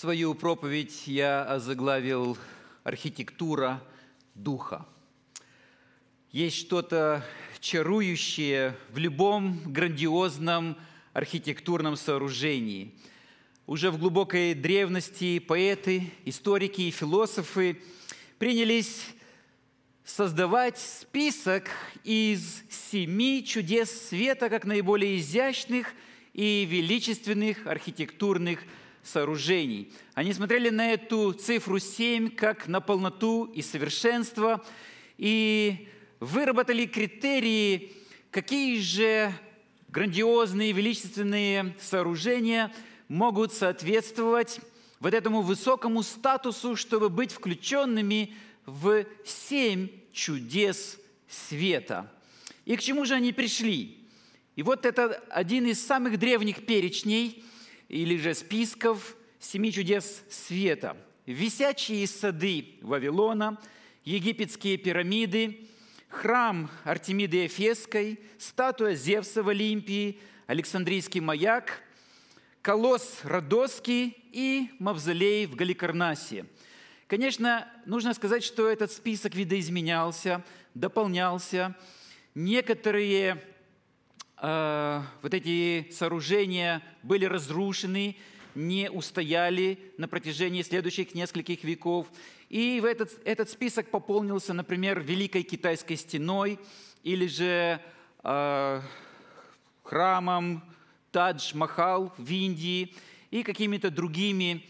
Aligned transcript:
Свою 0.00 0.36
проповедь 0.36 1.08
я 1.08 1.42
озаглавил 1.42 2.38
«Архитектура 2.84 3.82
духа». 4.36 4.86
Есть 6.30 6.54
что-то 6.54 7.26
чарующее 7.58 8.76
в 8.90 8.98
любом 8.98 9.58
грандиозном 9.66 10.76
архитектурном 11.14 11.96
сооружении. 11.96 12.94
Уже 13.66 13.90
в 13.90 13.98
глубокой 13.98 14.54
древности 14.54 15.40
поэты, 15.40 16.12
историки 16.24 16.82
и 16.82 16.92
философы 16.92 17.82
принялись 18.38 19.04
создавать 20.04 20.78
список 20.78 21.70
из 22.04 22.62
семи 22.70 23.44
чудес 23.44 23.90
света 24.10 24.48
как 24.48 24.64
наиболее 24.64 25.18
изящных 25.18 25.92
и 26.34 26.64
величественных 26.70 27.66
архитектурных 27.66 28.60
сооружений. 28.60 28.78
Они 30.14 30.32
смотрели 30.32 30.70
на 30.70 30.92
эту 30.92 31.32
цифру 31.32 31.78
7 31.78 32.30
как 32.30 32.68
на 32.68 32.80
полноту 32.80 33.44
и 33.46 33.62
совершенство 33.62 34.64
и 35.16 35.88
выработали 36.20 36.86
критерии, 36.86 37.92
какие 38.30 38.78
же 38.78 39.32
грандиозные, 39.88 40.72
величественные 40.72 41.74
сооружения 41.80 42.72
могут 43.08 43.52
соответствовать 43.52 44.60
вот 45.00 45.14
этому 45.14 45.42
высокому 45.42 46.02
статусу, 46.02 46.76
чтобы 46.76 47.08
быть 47.08 47.32
включенными 47.32 48.34
в 48.66 49.04
семь 49.24 49.88
чудес 50.12 50.98
света. 51.28 52.12
И 52.64 52.76
к 52.76 52.80
чему 52.80 53.04
же 53.04 53.14
они 53.14 53.32
пришли? 53.32 53.98
И 54.56 54.62
вот 54.62 54.84
это 54.84 55.22
один 55.30 55.66
из 55.66 55.84
самых 55.84 56.18
древних 56.18 56.66
перечней 56.66 57.44
или 57.88 58.16
же 58.18 58.34
списков 58.34 59.16
семи 59.38 59.72
чудес 59.72 60.22
света. 60.30 60.96
Висячие 61.26 62.06
сады 62.06 62.76
Вавилона, 62.82 63.60
египетские 64.04 64.76
пирамиды, 64.76 65.68
храм 66.08 66.70
Артемиды 66.84 67.46
Эфесской, 67.46 68.20
статуя 68.38 68.94
Зевса 68.94 69.42
в 69.42 69.48
Олимпии, 69.48 70.18
Александрийский 70.46 71.20
маяк, 71.20 71.82
колосс 72.62 73.20
Родосский 73.24 74.16
и 74.32 74.70
мавзолей 74.78 75.46
в 75.46 75.54
Галикарнасе. 75.54 76.46
Конечно, 77.06 77.66
нужно 77.86 78.12
сказать, 78.14 78.44
что 78.44 78.68
этот 78.68 78.92
список 78.92 79.34
видоизменялся, 79.34 80.44
дополнялся. 80.74 81.74
Некоторые 82.34 83.42
э, 84.40 85.02
вот 85.22 85.34
эти 85.34 85.90
сооружения 85.90 86.82
были 87.02 87.24
разрушены, 87.24 88.16
не 88.54 88.90
устояли 88.90 89.78
на 89.98 90.08
протяжении 90.08 90.62
следующих 90.62 91.14
нескольких 91.14 91.64
веков. 91.64 92.08
И 92.48 92.80
в 92.80 92.84
этот, 92.84 93.10
этот 93.24 93.50
список 93.50 93.90
пополнился, 93.90 94.52
например, 94.52 95.00
Великой 95.00 95.42
Китайской 95.42 95.96
стеной 95.96 96.58
или 97.04 97.26
же 97.26 97.80
э, 98.24 98.80
храмом 99.82 100.62
Тадж-Махал 101.12 102.12
в 102.16 102.30
Индии 102.30 102.94
и 103.30 103.42
какими-то 103.42 103.90
другими 103.90 104.64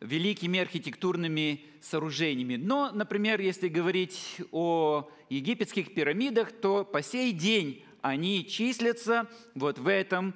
великими 0.00 0.60
архитектурными 0.60 1.60
сооружениями. 1.80 2.56
Но, 2.56 2.90
например, 2.92 3.40
если 3.40 3.68
говорить 3.68 4.36
о 4.52 5.08
египетских 5.30 5.94
пирамидах, 5.94 6.52
то 6.52 6.84
по 6.84 7.02
сей 7.02 7.32
день 7.32 7.82
они 8.06 8.46
числятся 8.46 9.28
вот 9.56 9.78
в 9.78 9.88
этом 9.88 10.32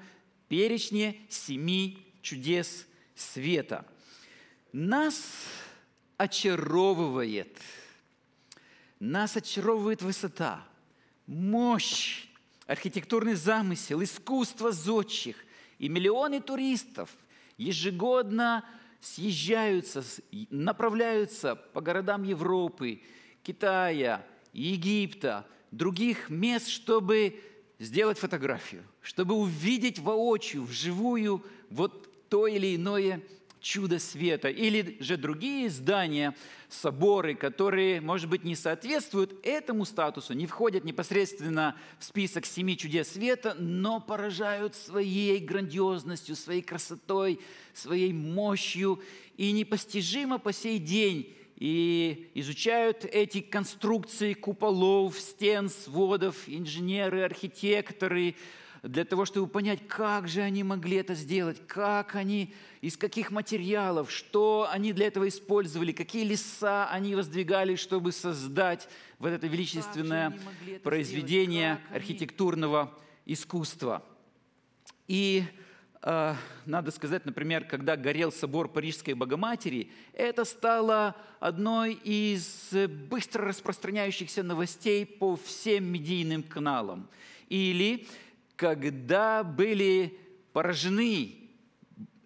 перечне 0.49 1.21
семи 1.29 2.05
чудес 2.21 2.85
света. 3.15 3.87
Нас 4.73 5.23
очаровывает, 6.17 7.57
нас 8.99 9.37
очаровывает 9.37 10.03
высота, 10.03 10.67
мощь, 11.29 12.27
архитектурный 12.67 13.35
замысел, 13.35 14.03
искусство 14.03 14.73
зодчих 14.73 15.37
и 15.79 15.89
миллионы 15.89 16.41
туристов 16.41 17.09
ежегодно 17.57 18.65
съезжаются, 19.01 20.03
направляются 20.51 21.55
по 21.55 21.81
городам 21.81 22.25
Европы, 22.25 23.01
Китая, 23.45 24.27
Египта, 24.53 25.47
других 25.71 26.31
мест, 26.31 26.69
чтобы 26.69 27.41
сделать 27.81 28.19
фотографию, 28.19 28.85
чтобы 29.03 29.35
увидеть 29.35 29.99
воочию, 29.99 30.63
вживую 30.65 31.45
вот 31.71 32.09
то 32.29 32.47
или 32.47 32.77
иное 32.77 33.23
чудо 33.61 33.99
света, 33.99 34.49
или 34.49 34.97
же 35.01 35.17
другие 35.17 35.69
здания, 35.69 36.35
соборы, 36.69 37.35
которые, 37.35 38.01
может 38.01 38.29
быть, 38.29 38.45
не 38.45 38.55
соответствуют 38.55 39.35
этому 39.43 39.85
статусу, 39.85 40.35
не 40.35 40.47
входят 40.47 40.85
непосредственно 40.85 41.77
в 41.99 42.05
список 42.05 42.47
семи 42.47 42.77
чудес 42.77 43.13
света, 43.13 43.57
но 43.59 44.01
поражают 44.01 44.77
своей 44.77 45.39
грандиозностью, 45.39 46.37
своей 46.37 46.63
красотой, 46.63 47.41
своей 47.75 48.13
мощью. 48.13 49.01
И 49.37 49.53
непостижимо 49.53 50.39
по 50.39 50.53
сей 50.53 50.79
день 50.79 51.35
и 51.61 52.31
изучают 52.35 53.05
эти 53.05 53.41
конструкции 53.41 54.33
куполов, 54.33 55.21
стен, 55.21 55.69
сводов, 55.69 56.37
инженеры, 56.49 57.23
архитекторы, 57.23 58.35
для 58.83 59.05
того, 59.05 59.27
чтобы 59.27 59.47
понять, 59.47 59.87
как 59.87 60.27
же 60.27 60.41
они 60.41 60.65
могли 60.65 60.97
это 60.97 61.15
сделать, 61.15 61.61
как 61.67 62.15
они, 62.15 62.55
из 62.81 62.97
каких 62.97 63.31
материалов, 63.31 64.11
что 64.11 64.69
они 64.73 64.95
для 64.95 65.09
этого 65.09 65.29
использовали, 65.29 65.93
какие 65.93 66.25
леса 66.25 66.89
они 66.89 67.15
воздвигали, 67.15 67.77
чтобы 67.77 68.11
создать 68.13 68.89
вот 69.19 69.29
это 69.29 69.47
величественное 69.47 70.31
это 70.67 70.81
произведение 70.81 71.75
сделать, 71.75 71.97
архитектурного 71.97 72.81
они... 72.81 73.35
искусства. 73.35 74.03
И 75.09 75.45
надо 76.03 76.91
сказать, 76.91 77.27
например, 77.27 77.65
когда 77.65 77.97
горел 77.97 78.33
собор 78.33 78.69
Парижской 78.69 79.15
Богоматери, 79.15 79.91
это 80.15 80.45
стало 80.45 81.15
одной 81.41 81.93
из 81.93 82.73
быстро 83.11 83.47
распространяющихся 83.47 84.43
новостей 84.43 85.05
по 85.05 85.37
всем 85.37 85.85
медийным 85.85 86.43
каналам. 86.43 87.09
Или 87.49 88.07
когда 88.57 89.45
были 89.45 90.19
поражены 90.53 91.35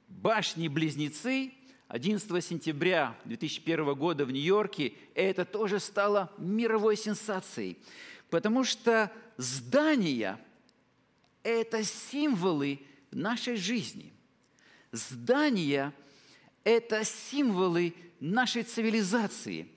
башни-близнецы 0.09 1.53
11 1.89 2.45
сентября 2.45 3.17
2001 3.25 3.95
года 3.95 4.25
в 4.25 4.31
Нью-Йорке, 4.31 4.93
это 5.15 5.45
тоже 5.45 5.81
стало 5.81 6.33
мировой 6.39 6.97
сенсацией, 6.97 7.79
потому 8.31 8.65
что 8.65 9.11
здания– 9.37 10.39
это 11.43 11.85
символы 11.85 12.81
нашей 13.15 13.57
жизни. 13.57 14.13
Здания– 14.93 15.93
это 16.65 17.05
символы 17.05 17.95
нашей 18.21 18.63
цивилизации. 18.63 19.69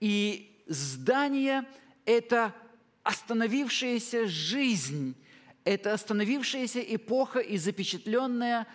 И 0.00 0.62
здания– 0.66 1.66
это 2.04 2.54
остановившаяся 3.02 4.26
жизнь 4.26 5.16
это 5.64 5.94
остановившаяся 5.94 6.80
эпоха 6.80 7.40
и 7.40 7.56
запечатленная 7.56 8.66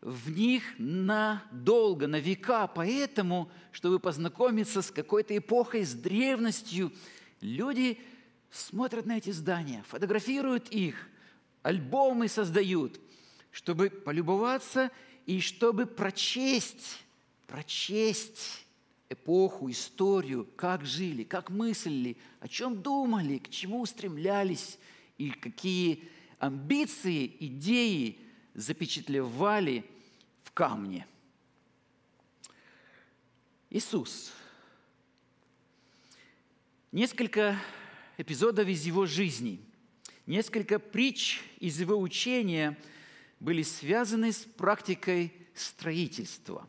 в 0.00 0.30
них 0.30 0.62
надолго, 0.78 2.06
на 2.06 2.20
века. 2.20 2.68
Поэтому, 2.68 3.50
чтобы 3.72 3.98
познакомиться 3.98 4.82
с 4.82 4.90
какой-то 4.90 5.36
эпохой, 5.36 5.84
с 5.84 5.92
древностью, 5.92 6.92
люди 7.40 7.98
смотрят 8.50 9.06
на 9.06 9.18
эти 9.18 9.30
здания, 9.30 9.84
фотографируют 9.88 10.68
их, 10.68 11.08
альбомы 11.62 12.28
создают, 12.28 13.00
чтобы 13.56 13.88
полюбоваться 13.88 14.90
и 15.24 15.40
чтобы 15.40 15.86
прочесть, 15.86 17.02
прочесть 17.46 18.66
эпоху, 19.08 19.70
историю, 19.70 20.46
как 20.56 20.84
жили, 20.84 21.24
как 21.24 21.48
мыслили, 21.48 22.18
о 22.40 22.48
чем 22.48 22.82
думали, 22.82 23.38
к 23.38 23.48
чему 23.48 23.80
устремлялись 23.80 24.78
и 25.16 25.30
какие 25.30 26.06
амбиции, 26.38 27.34
идеи 27.40 28.18
запечатлевали 28.52 29.86
в 30.44 30.52
камне. 30.52 31.06
Иисус. 33.70 34.34
Несколько 36.92 37.58
эпизодов 38.18 38.68
из 38.68 38.84
его 38.84 39.06
жизни, 39.06 39.62
несколько 40.26 40.78
притч 40.78 41.40
из 41.58 41.80
его 41.80 41.98
учения 41.98 42.76
были 43.40 43.62
связаны 43.62 44.32
с 44.32 44.38
практикой 44.38 45.32
строительства. 45.54 46.68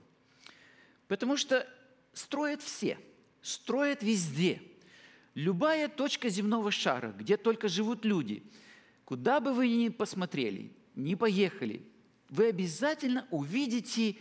Потому 1.07 1.37
что 1.37 1.67
строят 2.13 2.61
все, 2.61 2.97
строят 3.41 4.03
везде. 4.03 4.61
Любая 5.33 5.87
точка 5.87 6.29
земного 6.29 6.71
шара, 6.71 7.13
где 7.17 7.37
только 7.37 7.67
живут 7.67 8.05
люди– 8.05 8.43
Куда 9.07 9.39
бы 9.39 9.53
вы 9.53 9.69
ни 9.69 9.87
посмотрели, 9.87 10.69
ни 10.93 11.15
поехали, 11.15 11.81
вы 12.27 12.47
обязательно 12.47 13.25
увидите 13.31 14.17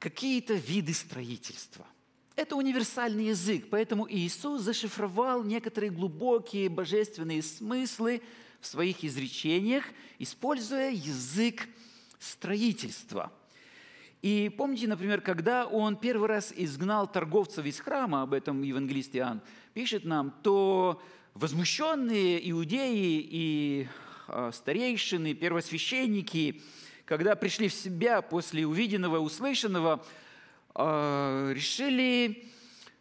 какие-то 0.00 0.54
виды 0.54 0.92
строительства. 0.92 1.86
Это 2.34 2.56
универсальный 2.56 3.26
язык, 3.26 3.66
поэтому 3.70 4.10
Иисус 4.10 4.62
зашифровал 4.62 5.44
некоторые 5.44 5.92
глубокие 5.92 6.68
божественные 6.68 7.42
смыслы 7.42 8.22
в 8.62 8.66
своих 8.66 9.04
изречениях, 9.04 9.84
используя 10.20 10.92
язык 10.92 11.68
строительства. 12.20 13.32
И 14.22 14.54
помните, 14.56 14.86
например, 14.86 15.20
когда 15.20 15.66
он 15.66 15.96
первый 15.96 16.28
раз 16.28 16.54
изгнал 16.56 17.10
торговцев 17.10 17.66
из 17.66 17.80
храма, 17.80 18.22
об 18.22 18.32
этом 18.32 18.62
евангелист 18.62 19.16
Иоанн 19.16 19.42
пишет 19.74 20.04
нам, 20.04 20.32
то 20.44 21.02
возмущенные 21.34 22.48
иудеи 22.52 23.26
и 23.28 23.88
а, 24.28 24.52
старейшины, 24.52 25.34
первосвященники, 25.34 26.62
когда 27.04 27.34
пришли 27.34 27.68
в 27.68 27.74
себя 27.74 28.22
после 28.22 28.64
увиденного, 28.64 29.18
услышанного, 29.18 30.06
а, 30.76 31.50
решили 31.52 32.48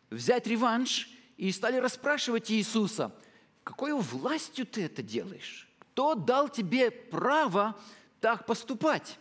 взять 0.09 0.47
реванш 0.47 1.07
и 1.37 1.51
стали 1.51 1.77
расспрашивать 1.77 2.51
Иисуса, 2.51 3.13
какой 3.63 3.93
властью 3.93 4.65
ты 4.65 4.85
это 4.85 5.01
делаешь? 5.03 5.69
Кто 5.79 6.15
дал 6.15 6.49
тебе 6.49 6.89
право 6.89 7.79
так 8.19 8.45
поступать? 8.45 9.19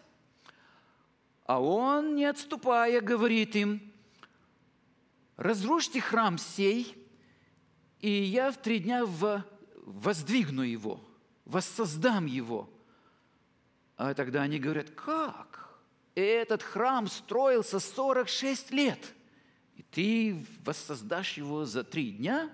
А 1.44 1.60
он, 1.60 2.14
не 2.14 2.26
отступая, 2.26 3.00
говорит 3.00 3.56
им, 3.56 3.92
разрушьте 5.36 6.00
храм 6.00 6.38
сей, 6.38 6.96
и 7.98 8.08
я 8.10 8.52
в 8.52 8.56
три 8.56 8.78
дня 8.78 9.04
воздвигну 9.84 10.62
его, 10.62 11.00
воссоздам 11.44 12.26
его. 12.26 12.70
А 13.96 14.14
тогда 14.14 14.42
они 14.42 14.58
говорят, 14.58 14.90
как? 14.90 15.78
Этот 16.14 16.62
храм 16.62 17.08
строился 17.08 17.80
46 17.80 18.70
лет, 18.70 19.14
и 19.76 19.82
ты 19.82 20.46
воссоздашь 20.64 21.36
его 21.36 21.64
за 21.64 21.84
три 21.84 22.12
дня? 22.12 22.50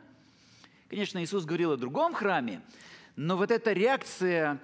Конечно, 0.88 1.22
Иисус 1.22 1.44
говорил 1.44 1.72
о 1.72 1.76
другом 1.76 2.14
храме, 2.14 2.62
но 3.16 3.36
вот 3.36 3.50
эта 3.50 3.72
реакция 3.72 4.60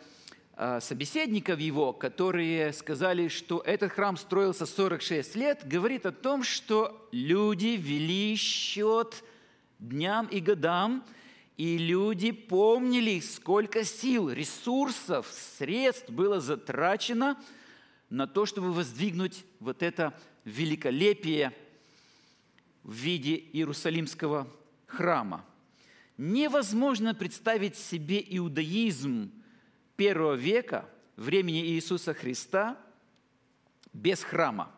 а, 0.55 0.79
собеседников 0.79 1.59
его, 1.59 1.93
которые 1.93 2.73
сказали, 2.73 3.27
что 3.27 3.61
этот 3.67 3.91
храм 3.91 4.17
строился 4.17 4.65
46 4.65 5.35
лет, 5.35 5.67
говорит 5.67 6.07
о 6.07 6.13
том, 6.13 6.45
что 6.45 7.09
люди 7.11 7.77
вели 7.77 8.37
счет 8.37 9.25
дням 9.81 10.29
и 10.29 10.39
годам, 10.39 11.05
и 11.57 11.77
люди 11.77 12.31
помнили, 12.31 13.19
сколько 13.19 13.83
сил, 13.83 14.31
ресурсов, 14.31 15.27
средств 15.59 16.09
было 16.09 16.39
затрачено 16.39 17.37
на 18.11 18.29
то, 18.29 18.47
чтобы 18.47 18.73
воздвигнуть 18.73 19.45
вот 19.59 19.83
это 19.83 20.17
великолепие 20.45 21.53
в 22.85 22.93
виде 22.93 23.35
Иерусалимского 23.35 24.47
храма. 24.87 25.45
Невозможно 26.17 27.15
представить 27.15 27.77
себе 27.77 28.25
иудаизм– 28.27 29.31
первого 29.97 30.35
века, 30.35 30.89
времени 31.17 31.65
Иисуса 31.67 32.15
Христа, 32.15 32.77
без 33.93 34.23
храма. 34.23 34.75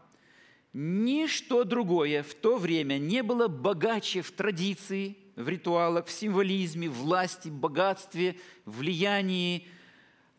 Ничто 0.75 1.65
другое 1.65 2.23
в 2.23 2.35
то 2.35 2.59
время 2.59 2.99
не 2.99 3.23
было 3.23 3.49
богаче 3.49 4.23
в 4.23 4.33
традиции, 4.33 5.17
в 5.37 5.49
ритуалах, 5.49 6.07
в 6.07 6.11
символизме, 6.11 6.89
власти, 6.89 7.49
богатстве, 7.49 8.37
влиянии, 8.65 9.67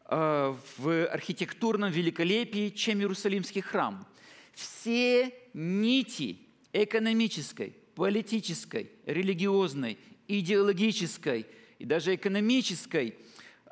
э, 0.07 0.55
в 0.77 1.07
архитектурном 1.07 1.89
великолепии, 1.89 2.69
чем 2.69 2.99
Иерусалимский 2.99 3.61
храм. 3.61 4.05
Все 4.53 5.33
нити 5.53 6.39
экономической, 6.73 7.75
политической, 7.95 8.91
религиозной, 9.05 9.97
идеологической 10.27 11.47
и 11.79 11.85
даже 11.85 12.15
экономической– 12.15 13.15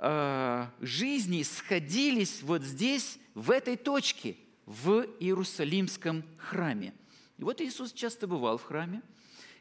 э, 0.03 0.67
жизни 0.81 1.43
сходились 1.43 2.41
вот 2.43 2.61
здесь, 2.61 3.19
в 3.33 3.49
этой 3.49 3.77
точке, 3.77 4.35
в 4.65 5.05
Иерусалимском 5.19 6.23
храме. 6.37 6.93
И 7.37 7.43
вот 7.43 7.61
Иисус 7.61 7.91
часто 7.93 8.27
бывал 8.27 8.57
в 8.57 8.63
храме, 8.63 9.01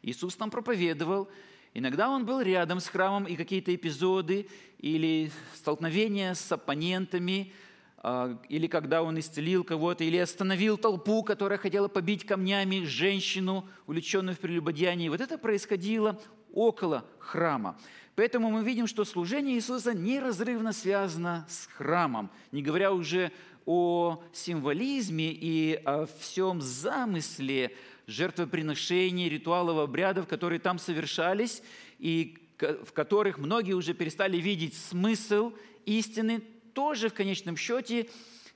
Иисус 0.02 0.36
там 0.36 0.50
проповедовал, 0.50 1.28
Иногда 1.74 2.10
он 2.10 2.26
был 2.26 2.42
рядом 2.42 2.80
с 2.80 2.86
храмом, 2.86 3.24
и 3.24 3.34
какие-то 3.34 3.74
эпизоды 3.74 4.46
или 4.78 5.32
столкновения 5.54 6.34
с 6.34 6.52
оппонентами, 6.52 7.50
а, 7.96 8.38
или 8.50 8.66
когда 8.66 9.02
он 9.02 9.18
исцелил 9.18 9.64
кого-то, 9.64 10.04
или 10.04 10.18
остановил 10.18 10.76
толпу, 10.76 11.22
которая 11.22 11.58
хотела 11.58 11.88
побить 11.88 12.26
камнями 12.26 12.84
женщину, 12.84 13.66
увлеченную 13.86 14.36
в 14.36 14.40
прелюбодеянии. 14.40 15.08
Вот 15.08 15.22
это 15.22 15.38
происходило 15.38 16.20
около 16.52 17.04
храма. 17.18 17.76
Поэтому 18.14 18.50
мы 18.50 18.62
видим, 18.62 18.86
что 18.86 19.04
служение 19.04 19.56
Иисуса 19.56 19.94
неразрывно 19.94 20.72
связано 20.72 21.46
с 21.48 21.66
храмом, 21.66 22.30
не 22.50 22.62
говоря 22.62 22.92
уже 22.92 23.32
о 23.64 24.22
символизме 24.32 25.32
и 25.32 25.80
о 25.84 26.06
всем 26.18 26.60
замысле 26.60 27.74
жертвоприношений, 28.06 29.28
ритуалов, 29.28 29.78
обрядов, 29.78 30.26
которые 30.26 30.58
там 30.58 30.78
совершались, 30.78 31.62
и 31.98 32.38
в 32.58 32.92
которых 32.92 33.38
многие 33.38 33.72
уже 33.72 33.94
перестали 33.94 34.36
видеть 34.36 34.76
смысл 34.76 35.52
истины, 35.86 36.42
тоже 36.74 37.08
в 37.08 37.14
конечном 37.14 37.56
счете 37.56 38.08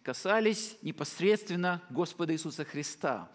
касались 0.03 0.77
непосредственно 0.83 1.83
Господа 1.91 2.33
Иисуса 2.35 2.65
Христа. 2.65 3.31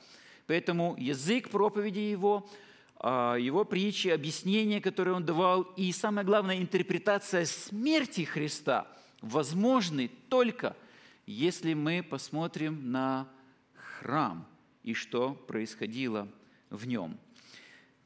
Поэтому 0.48 0.96
язык 1.00 1.50
проповеди 1.50 2.00
Его– 2.00 2.48
его 3.04 3.66
притчи, 3.66 4.10
объяснения, 4.10 4.80
которые 4.80 5.16
он 5.16 5.26
давал, 5.26 5.64
и 5.76 5.92
самое 5.92 6.26
главное, 6.26 6.58
интерпретация 6.58 7.46
смерти 7.46 8.24
Христа 8.24 8.88
возможны 9.22 10.12
только 10.30 10.76
если 11.26 11.74
мы 11.74 12.04
посмотрим 12.04 12.92
на 12.92 13.28
храм 13.74 14.46
и 14.84 14.94
что 14.94 15.34
происходило 15.34 16.28
в 16.70 16.88
нем. 16.88 17.18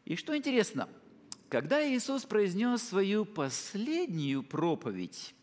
И 0.05 0.15
что 0.15 0.37
интересно, 0.37 0.87
когда 1.49 1.85
Иисус 1.85 2.23
произнес 2.23 2.83
свою 2.83 3.25
последнюю 3.25 4.43
проповедь, 4.43 5.33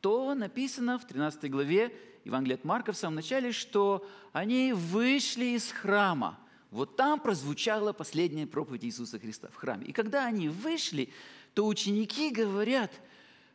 то 0.00 0.34
написано 0.34 0.98
в 0.98 1.06
13 1.06 1.50
главе 1.50 1.92
Евангелия 2.24 2.56
от 2.56 2.64
Марка 2.64 2.92
в 2.92 2.96
самом 2.96 3.16
начале, 3.16 3.52
что 3.52 4.06
они 4.32 4.72
вышли 4.72 5.56
из 5.56 5.70
храма– 5.72 6.38
вот 6.70 6.96
там 6.96 7.20
прозвучала 7.20 7.92
последняя 7.92 8.46
проповедь 8.46 8.84
Иисуса 8.84 9.18
Христа 9.18 9.48
в 9.48 9.56
храме. 9.56 9.86
И 9.86 9.92
когда 9.92 10.26
они 10.26 10.48
вышли, 10.48 11.10
то 11.54 11.66
ученики 11.66 12.30
говорят, 12.30 12.92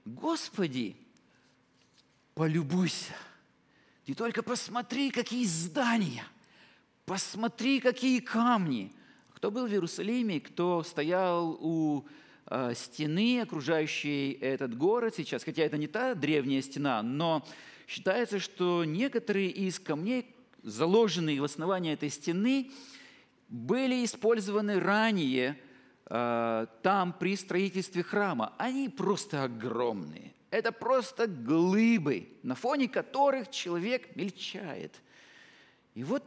Господи, 0.05 0.95
полюбуйся, 2.33 3.13
ты 4.05 4.15
только 4.15 4.43
посмотри, 4.43 5.11
какие 5.11 5.45
здания, 5.45 6.25
посмотри, 7.05 7.79
какие 7.79 8.19
камни. 8.19 8.91
Кто 9.33 9.51
был 9.51 9.67
в 9.67 9.71
Иерусалиме, 9.71 10.41
кто 10.41 10.83
стоял 10.83 11.57
у 11.61 12.05
э, 12.47 12.73
стены, 12.75 13.41
окружающей 13.41 14.31
этот 14.41 14.75
город 14.75 15.15
сейчас, 15.15 15.43
хотя 15.43 15.63
это 15.63 15.77
не 15.77 15.87
та 15.87 16.15
древняя 16.15 16.61
стена, 16.61 17.01
но 17.03 17.45
считается, 17.87 18.39
что 18.39 18.83
некоторые 18.83 19.49
из 19.49 19.79
камней, 19.79 20.35
заложенные 20.63 21.39
в 21.39 21.43
основании 21.43 21.93
этой 21.93 22.09
стены, 22.09 22.71
были 23.53 24.03
использованы 24.03 24.79
ранее 24.79 25.59
э, 26.07 26.65
там 26.81 27.13
при 27.13 27.37
строительстве 27.37 28.01
храма. 28.01 28.55
Они 28.57 28.89
просто 28.89 29.43
огромные. 29.43 30.33
Это 30.49 30.71
просто 30.71 31.27
глыбы, 31.27 32.29
на 32.41 32.55
фоне 32.55 32.89
которых 32.89 33.51
человек 33.51 34.15
мельчает. 34.15 34.99
И 35.93 36.03
вот 36.03 36.23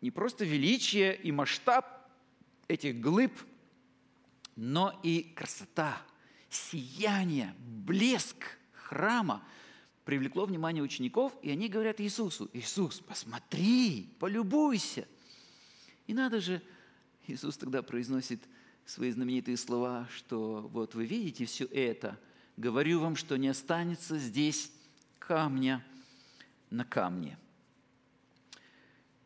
не 0.00 0.10
просто 0.10 0.46
величие 0.46 1.14
и 1.14 1.30
масштаб 1.30 1.86
этих 2.68 2.98
глыб, 2.98 3.32
но 4.56 4.98
и 5.02 5.34
красота, 5.36 5.98
сияние, 6.48 7.54
блеск 7.58 8.58
храма 8.72 9.44
привлекло 10.06 10.46
внимание 10.46 10.82
учеников, 10.82 11.34
и 11.42 11.50
они 11.50 11.68
говорят 11.68 12.00
Иисусу, 12.00 12.48
Иисус, 12.54 13.00
посмотри, 13.00 14.08
полюбуйся– 14.18 15.06
и 16.12 16.14
надо 16.14 16.42
же, 16.42 16.60
Иисус 17.26 17.56
тогда 17.56 17.80
произносит 17.82 18.42
свои 18.84 19.10
знаменитые 19.10 19.56
слова, 19.56 20.06
что 20.14 20.68
вот 20.70 20.94
вы 20.94 21.06
видите 21.06 21.46
все 21.46 21.64
это, 21.64 22.20
говорю 22.58 23.00
вам, 23.00 23.16
что 23.16 23.38
не 23.38 23.48
останется 23.48 24.18
здесь 24.18 24.70
камня 25.18 25.82
на 26.68 26.84
камне. 26.84 27.38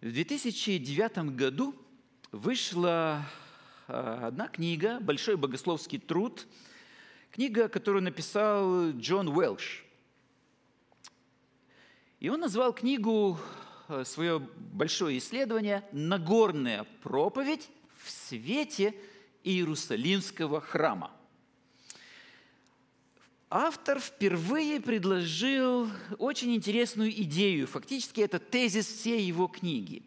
В 0.01 0.13
2009 0.13 1.35
году 1.35 1.75
вышла 2.31 3.27
а, 3.89 4.29
одна 4.29 4.47
книга, 4.47 5.01
большой 5.01 5.37
богословский 5.37 5.99
труд, 5.99 6.47
книга, 7.33 7.69
которую 7.69 8.05
написал 8.05 8.93
Джон 8.93 9.27
Уэлш. 9.27 9.85
И 12.21 12.29
он 12.29 12.39
назвал 12.39 12.73
книгу 12.73 13.41
свое 14.05 14.39
большое 14.39 15.19
исследование 15.19 15.85
«Нагорная 15.93 16.85
проповедь 17.03 17.69
в 18.03 18.11
свете 18.11 18.95
Иерусалимского 19.45 20.61
храма». 20.61 21.13
Автор 23.49 24.01
впервые 24.01 24.81
предложил 24.81 25.89
очень 26.19 26.55
интересную 26.55 27.11
идею. 27.23 27.69
Фактически 27.69 28.21
это 28.21 28.41
тезис 28.41 28.87
всей 28.87 29.23
его 29.23 29.47
книги. 29.47 30.03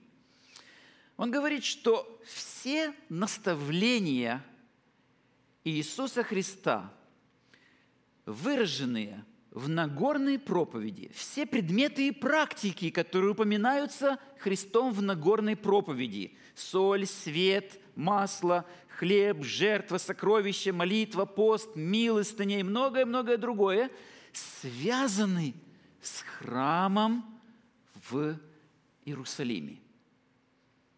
Он 1.15 1.31
говорит, 1.31 1.63
что 1.63 2.21
все 2.25 2.93
наставления 3.07 4.45
Иисуса 5.63 6.24
Христа, 6.24 6.93
выраженные 8.25 9.24
в 9.51 9.67
Нагорной 9.67 10.37
проповеди, 10.37 11.09
все 11.13 11.45
предметы 11.45 12.07
и 12.07 12.11
практики, 12.11 12.89
которые 12.89 13.31
упоминаются 13.31 14.19
Христом 14.37 14.93
в 14.93 15.01
Нагорной 15.01 15.55
проповеди, 15.55 16.35
соль, 16.55 17.05
свет, 17.07 17.79
масло, 17.95 18.65
хлеб, 18.89 19.43
жертва, 19.43 19.97
сокровище, 19.97 20.71
молитва, 20.71 21.25
пост, 21.25 21.75
милостыня 21.75 22.59
и 22.59 22.63
многое-многое 22.63 23.37
другое, 23.37 23.89
связаны 24.33 25.55
с 26.01 26.21
храмом 26.21 27.25
в 28.09 28.37
Иерусалиме. 29.05 29.79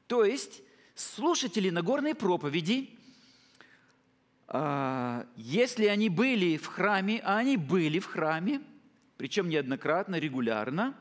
То 0.08 0.26
есть 0.26 0.62
слушатели 0.94 1.70
Нагорной 1.70 2.16
проповеди, 2.16 2.90
если 5.38 5.86
они 5.86 6.10
были 6.10 6.58
в 6.58 6.66
храме, 6.66 7.22
а 7.24 7.38
они 7.38 7.56
были 7.58 8.00
в 8.00 8.06
храме, 8.06 8.62
причем 9.18 9.50
неоднократно, 9.50 10.16
регулярно, 10.16 10.98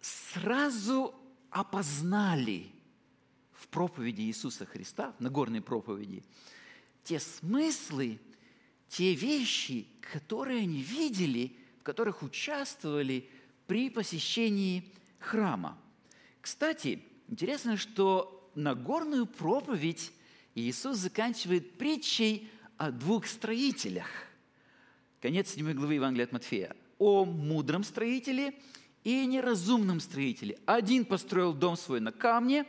сразу 0.00 1.14
опознали 1.50 2.66
в 3.52 3.68
проповеди 3.68 4.22
Иисуса 4.22 4.66
Христа, 4.66 5.14
в 5.18 5.20
Нагорной 5.20 5.60
проповеди, 5.60 6.24
те 7.04 7.20
смыслы, 7.20 8.18
те 8.88 9.14
вещи, 9.14 9.86
которые 10.12 10.62
они 10.62 10.82
видели, 10.82 11.56
в 11.80 11.82
которых 11.82 12.22
участвовали 12.22 13.28
при 13.66 13.88
посещении 13.88 14.92
храма. 15.20 15.78
Кстати, 16.40 17.04
интересно, 17.28 17.76
что 17.76 18.50
Нагорную 18.56 19.26
проповедь 19.26 20.12
Иисус 20.60 20.98
заканчивает 20.98 21.78
притчей 21.78 22.50
о 22.76 22.90
двух 22.90 23.26
строителях. 23.26 24.06
Конец 25.20 25.54
7 25.54 25.72
главы 25.72 25.94
Евангелия 25.94 26.26
от 26.26 26.32
Матфея. 26.32 26.76
О 26.98 27.24
мудром 27.24 27.84
строителе 27.84 28.54
и 29.04 29.26
неразумном 29.26 30.00
строителе. 30.00 30.58
Один 30.66 31.04
построил 31.04 31.52
дом 31.52 31.76
свой 31.76 32.00
на 32.00 32.12
камне, 32.12 32.66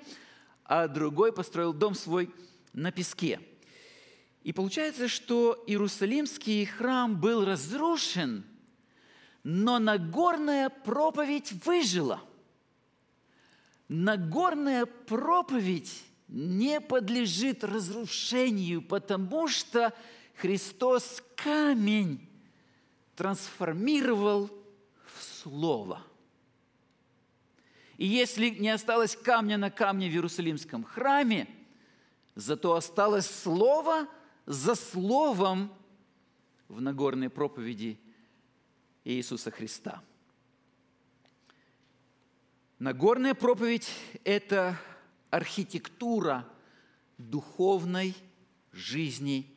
а 0.63 0.88
другой 0.88 1.33
построил 1.33 1.74
дом 1.74 1.95
свой 1.95 2.33
на 2.74 2.91
песке. 2.91 3.39
И 4.43 4.53
получается, 4.53 5.07
что 5.07 5.63
Иерусалимский 5.67 6.65
храм 6.65 7.19
был 7.19 7.45
разрушен, 7.45 8.43
но 9.43 9.79
Нагорная 9.79 10.69
проповедь 10.69 11.51
выжила. 11.65 12.21
Нагорная 13.88 14.86
проповедь 14.86 16.03
не 16.32 16.80
подлежит 16.80 17.64
разрушению, 17.64 18.82
потому 18.82 19.50
что 19.50 19.94
Христос 20.36 21.22
камень 21.36 22.28
трансформировал 23.16 24.50
в 25.06 25.24
Слово. 25.24 26.02
И 27.98 28.08
если 28.08 28.50
не 28.50 28.70
осталось 28.70 29.16
камня 29.16 29.58
на 29.58 29.70
камне 29.70 30.10
в 30.10 30.14
Иерусалимском 30.14 30.84
храме, 30.84 31.48
зато 32.36 32.74
осталось 32.74 33.30
Слово 33.30 34.08
за 34.46 34.76
Словом 34.76 35.72
в 36.70 36.82
Нагорной 36.82 37.30
проповеди 37.30 38.00
Иисуса 39.04 39.52
Христа. 39.52 40.02
Нагорная 42.80 43.36
проповедь– 43.36 43.92
это 44.24 44.80
архитектура 45.32 46.48
духовной 47.18 48.16
жизни 48.72 49.50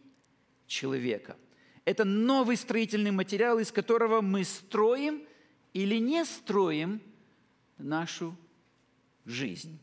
человека. 0.67 1.37
Это 1.85 2.05
новый 2.05 2.57
строительный 2.57 3.11
материал, 3.11 3.59
из 3.59 3.71
которого 3.71 4.23
мы 4.23 4.45
строим 4.45 5.23
или 5.75 5.97
не 5.97 6.25
строим 6.25 7.01
нашу 7.77 8.35
жизнь. 9.27 9.79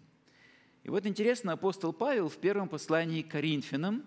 И 0.84 0.90
вот 0.90 1.06
интересно, 1.06 1.54
апостол 1.54 1.94
Павел 1.94 2.28
в 2.28 2.38
первом 2.38 2.68
послании 2.68 3.22
к 3.22 3.30
Коринфянам, 3.30 4.04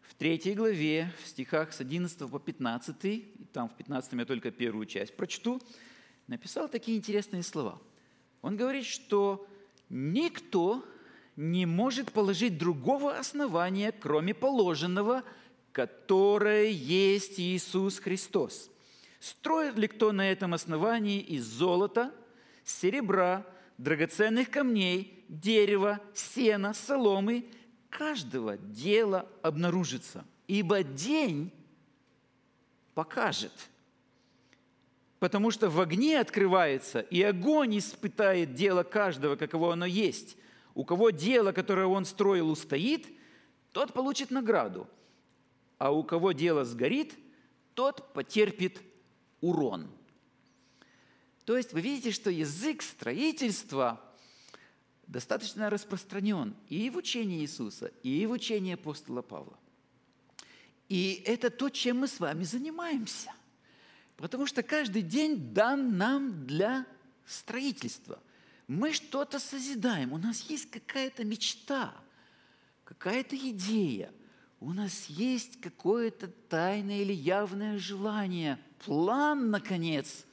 в 0.00 0.14
третьей 0.14 0.54
главе, 0.54 1.12
в 1.22 1.28
стихах 1.28 1.72
с 1.72 1.80
11 1.80 2.30
по 2.30 2.40
15, 2.40 3.04
и 3.04 3.46
там 3.52 3.68
в 3.68 3.76
15 3.76 4.12
я 4.12 4.24
только 4.24 4.50
первую 4.50 4.86
часть 4.86 5.14
прочту, 5.14 5.60
написал 6.26 6.68
такие 6.68 6.96
интересные 6.96 7.42
слова. 7.42 7.80
Он 8.42 8.56
говорит, 8.56 8.86
что 8.86 9.46
никто 9.88 10.84
не 11.36 11.66
может 11.66 12.12
положить 12.12 12.58
другого 12.58 13.16
основания, 13.16 13.92
кроме 13.92 14.34
положенного, 14.34 15.22
которое 15.72 16.68
есть 16.70 17.38
Иисус 17.38 17.98
Христос. 17.98 18.70
Строит 19.20 19.76
ли 19.76 19.88
кто 19.88 20.12
на 20.12 20.30
этом 20.30 20.54
основании 20.54 21.20
из 21.20 21.44
золота, 21.44 22.14
серебра, 22.64 23.46
драгоценных 23.76 24.50
камней, 24.50 25.24
дерева, 25.28 26.00
сена, 26.14 26.72
соломы, 26.72 27.46
каждого 27.90 28.56
дела 28.56 29.28
обнаружится, 29.42 30.24
ибо 30.46 30.82
день 30.82 31.52
покажет– 32.94 33.52
потому 35.18 35.50
что 35.50 35.70
в 35.70 35.80
огне 35.80 36.20
открывается, 36.20 37.00
и 37.00 37.22
огонь 37.22 37.78
испытает 37.78 38.54
дело 38.54 38.82
каждого, 38.82 39.36
каково 39.36 39.72
оно 39.72 39.86
есть. 39.86 40.36
У 40.74 40.84
кого 40.84 41.10
дело, 41.10 41.52
которое 41.52 41.86
он 41.86 42.04
строил, 42.04 42.50
устоит, 42.50 43.06
тот 43.72 43.92
получит 43.92 44.30
награду, 44.30 44.88
а 45.78 45.90
у 45.90 46.02
кого 46.02 46.32
дело 46.32 46.64
сгорит, 46.64 47.14
тот 47.74 48.12
потерпит 48.12 48.80
урон. 49.40 49.90
То 51.44 51.56
есть 51.56 51.72
вы 51.72 51.80
видите, 51.80 52.10
что 52.10 52.30
язык 52.30 52.82
строительства 52.82 54.00
достаточно 55.06 55.70
распространен 55.70 56.54
и 56.68 56.90
в 56.90 56.96
учении 56.96 57.40
Иисуса, 57.40 57.92
и 58.02 58.26
в 58.26 58.32
учении 58.32 58.74
апостола 58.74 59.22
Павла. 59.22 59.56
И 60.88 61.22
это 61.24 61.48
то, 61.50 61.68
чем 61.68 61.98
мы 61.98 62.08
с 62.08 62.20
вами 62.20 62.44
занимаемся– 62.44 63.32
Потому 64.16 64.46
что 64.46 64.62
каждый 64.62 65.02
день 65.02 65.52
дан 65.52 65.96
нам 65.96 66.46
для 66.46 66.86
строительства. 67.26 68.22
Мы 68.66 68.92
что-то 68.92 69.38
созидаем, 69.38 70.12
у 70.12 70.18
нас 70.18 70.42
есть 70.42 70.70
какая-то 70.70 71.24
мечта, 71.24 71.94
какая-то 72.84 73.36
идея, 73.36 74.12
у 74.58 74.72
нас 74.72 75.06
есть 75.06 75.60
какое-то 75.60 76.28
тайное 76.28 77.02
или 77.02 77.12
явное 77.12 77.78
желание, 77.78 78.58
план, 78.84 79.50
наконец. 79.50 80.24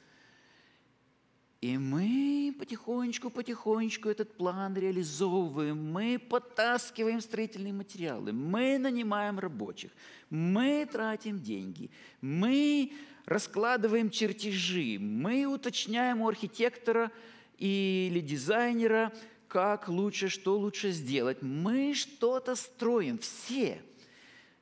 И 1.63 1.77
мы 1.77 2.53
потихонечку-потихонечку 2.59 4.09
этот 4.09 4.35
план 4.35 4.75
реализовываем, 4.75 5.93
мы 5.93 6.19
подтаскиваем 6.19 7.21
строительные 7.21 7.71
материалы, 7.71 8.33
мы 8.33 8.77
нанимаем 8.77 9.39
рабочих, 9.39 9.91
мы 10.29 10.85
тратим 10.91 11.39
деньги, 11.39 11.89
мы 12.19 12.91
раскладываем 13.25 14.09
чертежи, 14.09 14.97
мы 14.99 15.45
уточняем 15.45 16.19
у 16.19 16.27
архитектора 16.27 17.13
или 17.57 18.19
дизайнера, 18.19 19.13
как 19.47 19.87
лучше, 19.87 20.27
что 20.27 20.57
лучше 20.57 20.91
сделать. 20.91 21.41
Мы 21.41 21.93
что-то 21.93 22.57
строим, 22.57 23.19
все. 23.19 23.81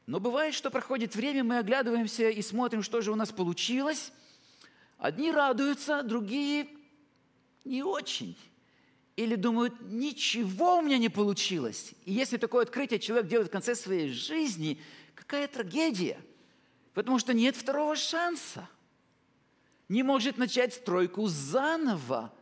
Но 0.05 0.20
бывает, 0.20 0.53
что 0.53 0.70
проходит 0.70 1.15
время, 1.15 1.43
мы 1.43 1.58
оглядываемся 1.58 2.29
и 2.29 2.43
смотрим, 2.43 2.84
что 2.84 3.01
же 3.01 3.12
у 3.12 3.15
нас 3.15 3.31
получилось. 3.31 4.13
Одни 5.00 5.31
радуются, 5.31 6.03
другие 6.03 6.67
не 7.63 7.83
очень. 7.83 8.37
Или 9.15 9.35
думают, 9.35 9.75
ничего 9.81 10.77
у 10.77 10.81
меня 10.81 10.97
не 10.97 11.09
получилось. 11.09 11.93
И 12.05 12.13
если 12.13 12.37
такое 12.37 12.63
открытие 12.63 12.99
человек 12.99 13.27
делает 13.27 13.49
в 13.49 13.51
конце 13.51 13.75
своей 13.75 14.09
жизни, 14.09 14.79
какая 15.15 15.47
трагедия– 15.47 16.19
потому 16.93 17.19
что 17.19 17.33
нет 17.33 17.55
второго 17.55 17.95
шанса. 17.95 18.67
Не 19.89 20.03
может 20.03 20.37
начать 20.37 20.73
стройку 20.73 21.27
заново. 21.27 22.33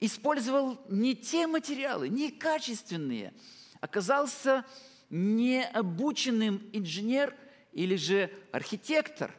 Использовал 0.00 0.78
не 0.88 1.14
те 1.14 1.46
материалы, 1.46 2.08
не 2.08 2.30
качественные. 2.30 3.34
Оказался 3.80 4.64
необученным 5.10 6.68
инженер 6.72 7.34
или 7.72 7.96
же 7.96 8.30
архитектор, 8.52 9.34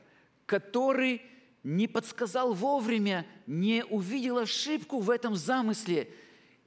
который 0.45 1.21
не 1.63 1.87
подсказал 1.87 2.53
вовремя, 2.53 3.25
не 3.47 3.83
увидел 3.83 4.37
ошибку 4.37 4.99
в 4.99 5.09
этом 5.09 5.35
замысле 5.35 6.09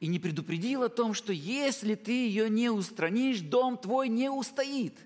и 0.01 0.07
не 0.07 0.19
предупредил 0.19 0.83
о 0.83 0.89
том, 0.89 1.15
что 1.15 1.33
если 1.33 1.95
ты 1.95 2.13
ее 2.13 2.51
не 2.51 2.71
устранишь, 2.71 3.41
дом 3.41 3.79
твой 3.79 4.09
не 4.09 4.31
устоит. 4.31 4.99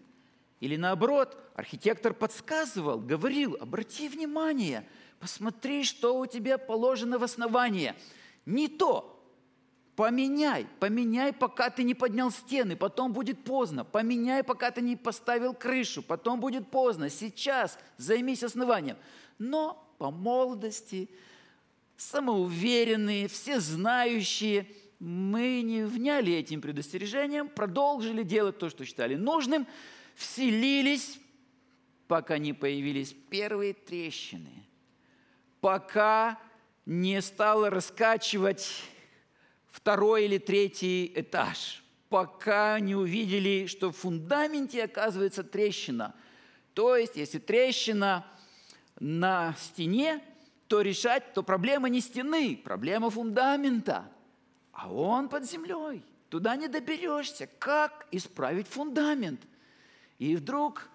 Или 0.60 0.76
наоборот, 0.76 1.36
архитектор 1.54 2.14
подсказывал, 2.14 2.98
говорил, 2.98 3.56
обрати 3.60 4.08
внимание, 4.08 4.88
посмотри, 5.20 5.84
что 5.84 6.18
у 6.18 6.26
тебя 6.26 6.58
положено 6.58 7.18
в 7.18 7.24
основание. 7.24 7.94
Не 8.46 8.68
то, 8.68 9.16
Поменяй, 9.96 10.66
поменяй, 10.78 11.32
пока 11.32 11.70
ты 11.70 11.82
не 11.82 11.94
поднял 11.94 12.30
стены, 12.30 12.76
потом 12.76 13.14
будет 13.14 13.42
поздно. 13.44 13.82
Поменяй, 13.82 14.44
пока 14.44 14.70
ты 14.70 14.82
не 14.82 14.94
поставил 14.94 15.54
крышу, 15.54 16.02
потом 16.02 16.38
будет 16.38 16.70
поздно. 16.70 17.08
Сейчас 17.08 17.78
займись 17.96 18.42
основанием. 18.42 18.98
Но 19.38 19.94
по 19.98 20.10
молодости, 20.10 21.08
самоуверенные, 21.96 23.28
все 23.28 23.60
знающие, 23.60 24.66
мы 24.98 25.62
не 25.62 25.84
вняли 25.84 26.32
этим 26.32 26.60
предостережением, 26.60 27.48
продолжили 27.48 28.22
делать 28.22 28.58
то, 28.58 28.70
что 28.70 28.84
считали 28.84 29.14
нужным, 29.14 29.66
вселились, 30.14 31.18
пока 32.08 32.38
не 32.38 32.52
появились 32.52 33.14
первые 33.28 33.74
трещины, 33.74 34.64
пока 35.60 36.38
не 36.86 37.20
стало 37.20 37.68
раскачивать 37.68 38.84
второй 39.70 40.24
или 40.24 40.38
третий 40.38 41.12
этаж, 41.14 41.82
пока 42.08 42.80
не 42.80 42.94
увидели, 42.94 43.66
что 43.66 43.90
в 43.90 43.96
фундаменте 43.96 44.84
оказывается 44.84 45.42
трещина. 45.42 46.14
То 46.72 46.96
есть, 46.96 47.16
если 47.16 47.38
трещина 47.38 48.24
на 48.98 49.54
стене, 49.58 50.22
то 50.68 50.80
решать, 50.80 51.32
то 51.34 51.42
проблема 51.42 51.88
не 51.88 52.00
стены, 52.00 52.56
проблема 52.56 53.10
фундамента. 53.10 54.10
А 54.72 54.92
он 54.92 55.28
под 55.28 55.44
землей. 55.44 56.04
Туда 56.28 56.56
не 56.56 56.68
доберешься. 56.68 57.48
Как 57.58 58.06
исправить 58.10 58.66
фундамент? 58.66 59.40
И 60.18 60.36
вдруг 60.36 60.88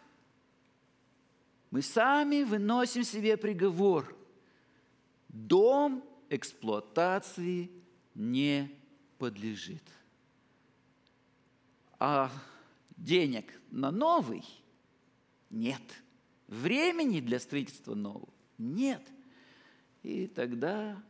мы 1.70 1.82
сами 1.82 2.44
выносим 2.44 3.04
себе 3.04 3.38
приговор. 3.38 4.16
Дом 5.30 6.04
эксплуатации 6.30 7.72
не 8.14 8.70
подлежит. 9.18 9.84
А 11.98 12.30
денег 12.98 13.60
на 13.70 13.92
новый 13.92 14.44
нет. 15.50 15.82
Времени 16.52 17.22
для 17.22 17.40
строительства 17.40 17.96
нового 17.96 18.28
нет. 18.58 19.02
И 20.04 20.28
тогда, 20.28 21.02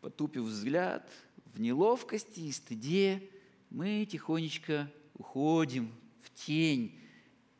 потупив 0.00 0.44
взгляд, 0.44 1.10
в 1.46 1.60
неловкости 1.60 2.38
и 2.38 2.52
стыде, 2.52 3.28
мы 3.70 4.06
тихонечко 4.08 4.88
уходим 5.14 5.92
в 6.22 6.32
тень. 6.46 7.00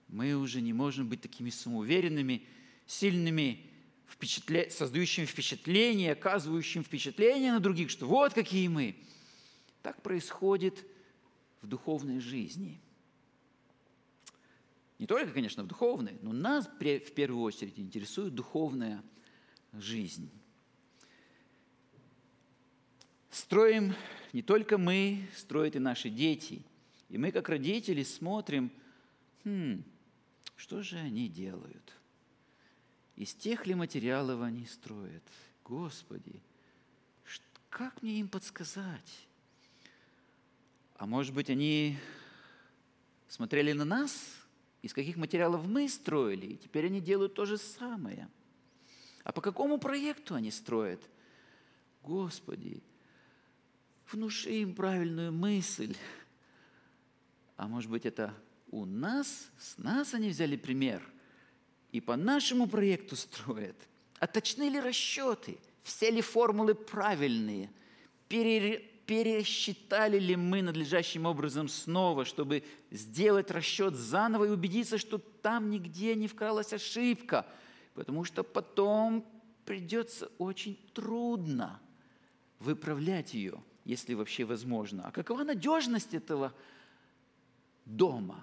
Мы 0.06 0.36
уже 0.36 0.60
не 0.60 0.72
можем 0.72 1.08
быть 1.08 1.20
такими 1.20 1.50
самоуверенными, 1.50 2.46
сильными 2.86 3.66
впечатля... 4.06 4.70
создающим 4.70 5.26
впечатление, 5.26 6.12
оказывающим 6.12 6.84
впечатление 6.84 7.54
на 7.54 7.58
других, 7.58 7.90
что 7.90 8.06
вот 8.06 8.34
какие 8.34 8.68
мы. 8.68 8.94
Так 9.82 10.00
происходит 10.00 10.86
в 11.60 11.66
духовной 11.66 12.20
жизни. 12.20 12.80
Не 14.98 15.06
только, 15.06 15.32
конечно, 15.32 15.64
в 15.64 15.66
духовной, 15.66 16.18
но 16.22 16.32
нас 16.32 16.66
в 16.66 17.12
первую 17.12 17.42
очередь 17.42 17.78
интересует 17.78 18.34
духовная 18.34 19.02
жизнь. 19.72 20.30
Строим 23.30 23.94
не 24.32 24.42
только 24.42 24.78
мы, 24.78 25.28
строят 25.36 25.74
и 25.74 25.80
наши 25.80 26.10
дети. 26.10 26.62
И 27.08 27.18
мы, 27.18 27.32
как 27.32 27.48
родители, 27.48 28.04
смотрим, 28.04 28.70
хм, 29.44 29.82
что 30.56 30.82
же 30.82 30.96
они 30.96 31.28
делают– 31.28 31.92
из 33.16 33.32
тех 33.32 33.66
ли 33.66 33.74
материалов 33.74 34.42
они 34.42 34.66
строят? 34.66 35.22
Господи, 35.64 36.42
как 37.70 38.02
мне 38.02 38.20
им 38.20 38.28
подсказать? 38.28 39.28
А 40.96 41.06
может 41.06 41.34
быть, 41.34 41.48
они 41.48 41.96
смотрели 43.28 43.72
на 43.72 43.84
нас, 43.84 44.12
из 44.84 44.92
каких 44.92 45.16
материалов 45.16 45.66
мы 45.66 45.88
строили, 45.88 46.46
и 46.46 46.56
теперь 46.56 46.86
они 46.86 47.00
делают 47.00 47.34
то 47.34 47.44
же 47.44 47.58
самое. 47.58 48.28
А 49.22 49.32
по 49.32 49.40
какому 49.40 49.78
проекту 49.78 50.34
они 50.34 50.50
строят? 50.50 51.00
Господи, 52.02 52.82
внуши 54.12 54.50
им 54.50 54.74
правильную 54.74 55.32
мысль. 55.32 55.96
А 57.56 57.66
может 57.66 57.90
быть, 57.90 58.04
это 58.04 58.34
у 58.70 58.84
нас, 58.84 59.50
с 59.58 59.78
нас 59.78 60.14
они 60.14 60.28
взяли 60.28 60.56
пример– 60.56 61.02
и 61.94 62.00
по 62.00 62.16
нашему 62.16 62.66
проекту 62.66 63.14
строят. 63.14 63.76
А 64.18 64.26
точны 64.26 64.68
ли 64.68 64.80
расчеты? 64.80 65.58
Все 65.84 66.10
ли 66.10 66.22
формулы 66.22 66.74
правильные? 66.74 67.70
Пере, 68.26 68.84
пересчитали 69.06 70.18
ли 70.18 70.36
мы 70.36 70.62
надлежащим 70.62 71.26
образом 71.26 71.68
снова, 71.68 72.24
чтобы 72.24 72.64
сделать 72.90 73.50
расчет 73.50 73.94
заново 73.94 74.44
и 74.44 74.50
убедиться, 74.50 74.98
что 74.98 75.18
там 75.18 75.70
нигде 75.70 76.14
не 76.14 76.26
вкралась 76.26 76.72
ошибка? 76.72 77.46
Потому 77.94 78.24
что 78.24 78.42
потом 78.42 79.24
придется 79.64 80.30
очень 80.38 80.76
трудно 80.92 81.80
выправлять 82.58 83.34
ее, 83.34 83.62
если 83.84 84.14
вообще 84.14 84.44
возможно. 84.44 85.06
А 85.06 85.10
какова 85.10 85.44
надежность 85.44 86.14
этого 86.14 86.52
дома? 87.84 88.42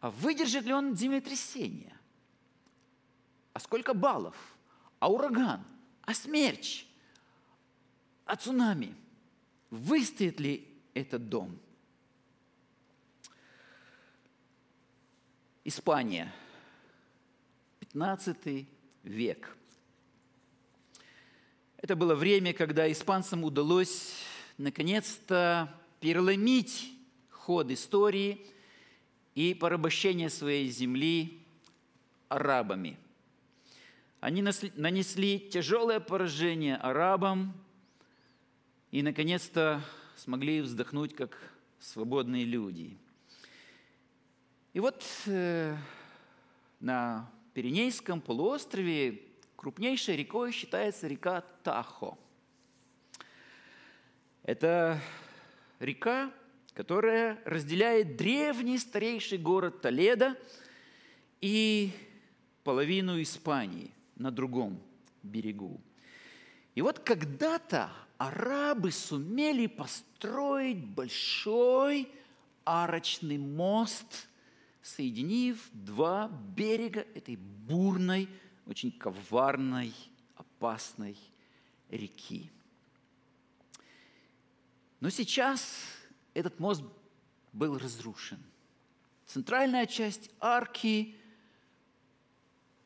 А 0.00 0.10
выдержит 0.10 0.64
ли 0.64 0.72
он 0.72 0.96
землетрясение? 0.96 1.96
А 3.52 3.60
сколько 3.60 3.94
баллов? 3.94 4.36
А 4.98 5.10
ураган? 5.10 5.62
А 6.02 6.14
смерч? 6.14 6.86
А 8.24 8.36
цунами? 8.36 8.94
Выстоит 9.70 10.40
ли 10.40 10.68
этот 10.94 11.28
дом? 11.28 11.58
Испания, 15.64 16.32
15 17.80 18.66
век. 19.04 19.56
Это 21.76 21.96
было 21.96 22.14
время, 22.14 22.52
когда 22.52 22.90
испанцам 22.90 23.44
удалось 23.44 24.14
наконец-то 24.58 25.72
переломить 26.00 26.92
ход 27.30 27.70
истории 27.70 28.46
и 29.34 29.54
порабощение 29.54 30.28
своей 30.28 30.68
земли 30.68 31.42
арабами– 32.28 32.98
они 34.20 34.42
нанесли 34.42 35.40
тяжелое 35.40 35.98
поражение 35.98 36.76
арабам 36.76 37.54
и, 38.90 39.02
наконец-то, 39.02 39.82
смогли 40.16 40.60
вздохнуть 40.60 41.14
как 41.14 41.36
свободные 41.78 42.44
люди. 42.44 42.96
И 44.72 44.80
вот 44.80 45.04
э, 45.26 45.76
на 46.80 47.30
Пиренейском 47.54 48.20
полуострове 48.20 49.22
крупнейшей 49.56 50.16
рекой 50.16 50.52
считается 50.52 51.08
река 51.08 51.42
Тахо. 51.62 52.18
Это 54.42 55.00
река, 55.78 56.32
которая 56.74 57.40
разделяет 57.44 58.16
древний 58.16 58.78
старейший 58.78 59.38
город 59.38 59.80
Толедо 59.80 60.36
и 61.40 61.90
половину 62.62 63.20
Испании– 63.20 63.92
на 64.20 64.30
другом 64.30 64.78
берегу. 65.22 65.80
И 66.74 66.82
вот 66.82 67.00
когда-то 67.00 67.90
арабы 68.18 68.92
сумели 68.92 69.66
построить 69.66 70.84
большой 70.84 72.10
арочный 72.64 73.38
мост, 73.38 74.28
соединив 74.82 75.68
два 75.72 76.28
берега 76.54 77.00
этой 77.14 77.36
бурной, 77.36 78.28
очень 78.66 78.92
коварной, 78.92 79.92
опасной 80.36 81.16
реки. 81.90 82.50
Но 85.00 85.10
сейчас 85.10 85.78
этот 86.34 86.60
мост 86.60 86.82
был 87.52 87.78
разрушен. 87.78 88.38
Центральная 89.26 89.86
часть 89.86 90.30
арки 90.40 91.16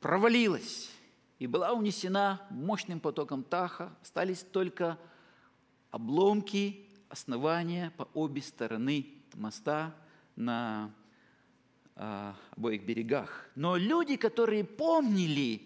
провалилась 0.00 0.90
и 1.38 1.46
была 1.46 1.72
унесена 1.72 2.40
мощным 2.50 3.00
потоком 3.00 3.42
Таха. 3.42 3.96
Остались 4.02 4.42
только 4.42 4.98
обломки 5.90 6.86
основания 7.08 7.92
по 7.96 8.08
обе 8.14 8.42
стороны 8.42 9.14
моста 9.34 9.94
на 10.36 10.92
а, 11.96 12.34
обоих 12.56 12.84
берегах. 12.84 13.48
Но 13.54 13.76
люди, 13.76 14.16
которые 14.16 14.64
помнили, 14.64 15.62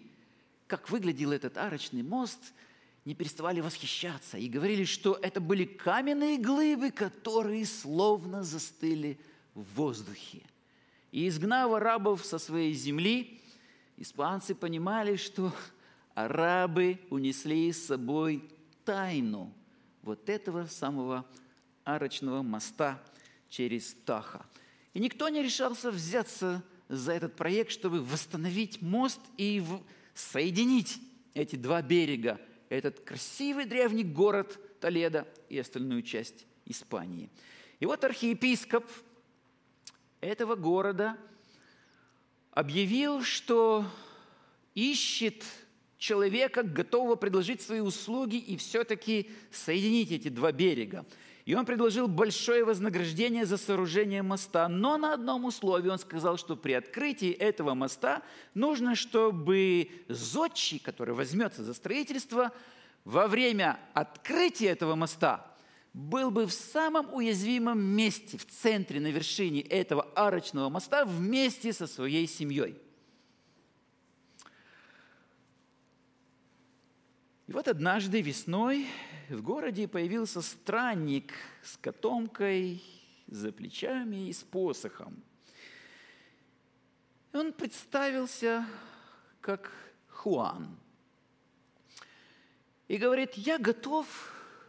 как 0.67 0.89
выглядел 0.89 1.31
этот 1.31 1.57
арочный 1.57 2.03
мост, 2.03 2.53
не 3.05 3.15
переставали 3.15 3.61
восхищаться 3.61 4.37
и 4.37 4.47
говорили, 4.47 4.83
что 4.83 5.17
это 5.21 5.41
были 5.41 5.65
каменные 5.65 6.37
глыбы, 6.37 6.91
которые 6.91 7.65
словно 7.65 8.43
застыли 8.43 9.19
в 9.55 9.63
воздухе. 9.75 10.43
И 11.11 11.27
изгнав 11.27 11.73
арабов 11.73 12.23
со 12.23 12.37
своей 12.37 12.73
земли, 12.73 13.38
испанцы 13.99 14.55
понимали, 14.55 15.17
что 15.17 15.53
арабы 16.15 16.99
унесли 17.09 17.71
с 17.71 17.85
собой 17.85 18.49
тайну 18.85 19.53
вот 20.01 20.29
этого 20.29 20.65
самого 20.65 21.25
арочного 21.83 22.41
моста 22.41 23.01
через 23.49 23.93
Таха. 24.05 24.45
И 24.93 24.99
никто 24.99 25.29
не 25.29 25.43
решался 25.43 25.91
взяться 25.91 26.63
за 26.87 27.11
этот 27.11 27.35
проект, 27.35 27.71
чтобы 27.71 28.01
восстановить 28.01 28.81
мост 28.81 29.19
и 29.37 29.63
соединить 30.15 30.99
эти 31.33 31.55
два 31.55 31.81
берега, 31.81 32.39
этот 32.69 33.01
красивый 33.01 33.65
древний 33.65 34.03
город 34.03 34.57
Толедо 34.79 35.27
и 35.49 35.59
остальную 35.59 36.03
часть 36.03 36.45
Испании. 36.65 37.29
И 37.79 37.85
вот 37.85 38.03
архиепископ 38.03 38.85
этого 40.21 40.55
города 40.55 41.17
объявил, 42.51 43.23
что 43.23 43.85
ищет 44.75 45.43
человека, 45.97 46.63
готового 46.63 47.15
предложить 47.15 47.61
свои 47.61 47.81
услуги 47.81 48.37
и 48.37 48.57
все-таки 48.57 49.29
соединить 49.51 50.11
эти 50.11 50.29
два 50.29 50.51
берега. 50.51 51.05
И 51.45 51.55
он 51.55 51.65
предложил 51.65 52.07
большое 52.07 52.63
вознаграждение 52.63 53.45
за 53.45 53.57
сооружение 53.57 54.21
моста, 54.21 54.67
но 54.69 54.97
на 54.97 55.13
одном 55.13 55.45
условии 55.45 55.89
он 55.89 55.97
сказал, 55.97 56.37
что 56.37 56.55
при 56.55 56.73
открытии 56.73 57.31
этого 57.31 57.73
моста 57.73 58.21
нужно, 58.53 58.95
чтобы 58.95 59.89
зодчий, 60.07 60.79
который 60.79 61.15
возьмется 61.15 61.63
за 61.63 61.73
строительство, 61.73 62.51
во 63.03 63.27
время 63.27 63.79
открытия 63.93 64.67
этого 64.67 64.95
моста 64.95 65.48
был 65.93 66.31
бы 66.31 66.45
в 66.45 66.53
самом 66.53 67.13
уязвимом 67.13 67.79
месте, 67.79 68.37
в 68.37 68.45
центре, 68.45 68.99
на 68.99 69.07
вершине 69.07 69.61
этого 69.61 70.03
арочного 70.15 70.69
моста 70.69 71.05
вместе 71.05 71.73
со 71.73 71.87
своей 71.87 72.27
семьей. 72.27 72.77
И 77.47 77.51
вот 77.51 77.67
однажды 77.67 78.21
весной 78.21 78.87
в 79.29 79.41
городе 79.41 79.87
появился 79.87 80.41
странник 80.41 81.33
с 81.63 81.77
котомкой 81.77 82.83
за 83.25 83.51
плечами 83.51 84.29
и 84.29 84.33
с 84.33 84.43
посохом. 84.43 85.23
И 87.33 87.37
он 87.37 87.53
представился 87.53 88.65
как 89.41 89.71
Хуан. 90.09 90.77
И 92.87 92.97
говорит, 92.97 93.33
я 93.33 93.57
готов 93.57 94.07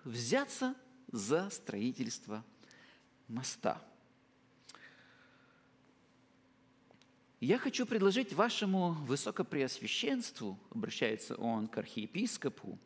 взяться 0.04 0.74
за 1.12 1.50
строительство 1.50 2.44
моста. 3.28 3.82
Я 7.40 7.58
хочу 7.58 7.86
предложить 7.86 8.34
вашему 8.34 8.92
высокопреосвященству, 9.06 10.58
обращается 10.70 11.36
он 11.36 11.68
к 11.68 11.78
архиепископу, 11.78 12.78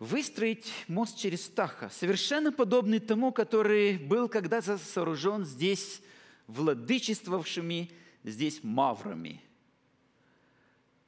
выстроить 0.00 0.72
мост 0.88 1.16
через 1.16 1.48
Таха, 1.48 1.88
совершенно 1.90 2.50
подобный 2.50 2.98
тому, 2.98 3.32
который 3.32 3.96
был 3.96 4.28
когда-то 4.28 4.78
сооружен 4.78 5.44
здесь 5.44 6.02
владычествовавшими 6.48 7.90
здесь 8.24 8.62
маврами, 8.64 9.40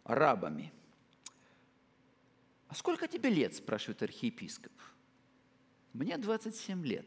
арабами. 0.04 0.72
«А 2.68 2.74
сколько 2.74 3.08
тебе 3.08 3.30
лет?»– 3.30 3.54
спрашивает 3.56 4.02
архиепископ. 4.02 4.72
«Мне 5.92 6.18
27 6.18 6.85
лет». 6.85 7.07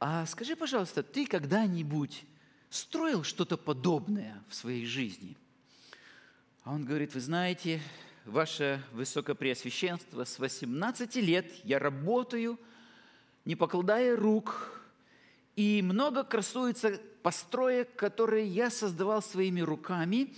«А 0.00 0.26
скажи, 0.26 0.56
пожалуйста, 0.56 1.02
ты 1.02 1.26
когда-нибудь 1.26 2.24
строил 2.70 3.22
что-то 3.22 3.56
подобное 3.56 4.42
в 4.48 4.54
своей 4.54 4.86
жизни?» 4.86 5.36
А 6.64 6.72
он 6.72 6.86
говорит, 6.86 7.14
вы 7.14 7.20
знаете, 7.20 7.82
ваше 8.24 8.82
Высокопреосвященство, 8.92 10.24
с 10.24 10.38
18 10.38 11.16
лет 11.16 11.52
я 11.62 11.78
работаю, 11.78 12.58
не 13.44 13.54
покладая 13.54 14.16
рук, 14.16 14.80
и 15.56 15.82
много 15.82 16.24
красуется 16.24 16.98
построек, 17.22 17.94
которые 17.96 18.46
я 18.46 18.70
создавал 18.70 19.22
своими 19.22 19.60
руками, 19.60 20.34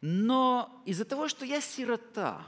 но 0.00 0.82
из-за 0.86 1.04
того, 1.04 1.26
что 1.26 1.44
я 1.44 1.60
сирота, 1.60 2.46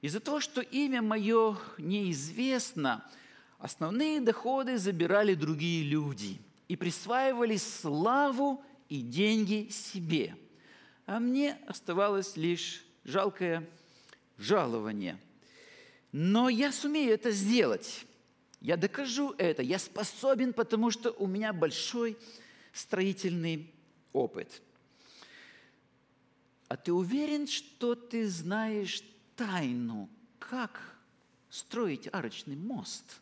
из-за 0.00 0.20
того, 0.20 0.40
что 0.40 0.60
имя 0.60 1.02
мое 1.02 1.58
неизвестно, 1.76 3.04
основные 3.58 4.20
доходы 4.20 4.78
забирали 4.78 5.34
другие 5.34 5.82
люди 5.82 6.40
и 6.68 6.76
присваивали 6.76 7.56
славу 7.56 8.62
и 8.88 9.00
деньги 9.00 9.68
себе. 9.70 10.36
А 11.06 11.18
мне 11.18 11.58
оставалось 11.66 12.36
лишь 12.36 12.84
жалкое 13.04 13.68
жалование. 14.36 15.18
Но 16.12 16.48
я 16.48 16.70
сумею 16.70 17.12
это 17.12 17.30
сделать. 17.30 18.04
Я 18.60 18.76
докажу 18.76 19.34
это. 19.38 19.62
Я 19.62 19.78
способен, 19.78 20.52
потому 20.52 20.90
что 20.90 21.10
у 21.10 21.26
меня 21.26 21.52
большой 21.52 22.16
строительный 22.72 23.72
опыт. 24.12 24.62
А 26.68 26.76
ты 26.76 26.92
уверен, 26.92 27.46
что 27.46 27.94
ты 27.94 28.28
знаешь 28.28 29.02
тайну, 29.38 30.10
как 30.40 30.82
строить 31.48 32.08
арочный 32.12 32.56
мост? 32.56 33.20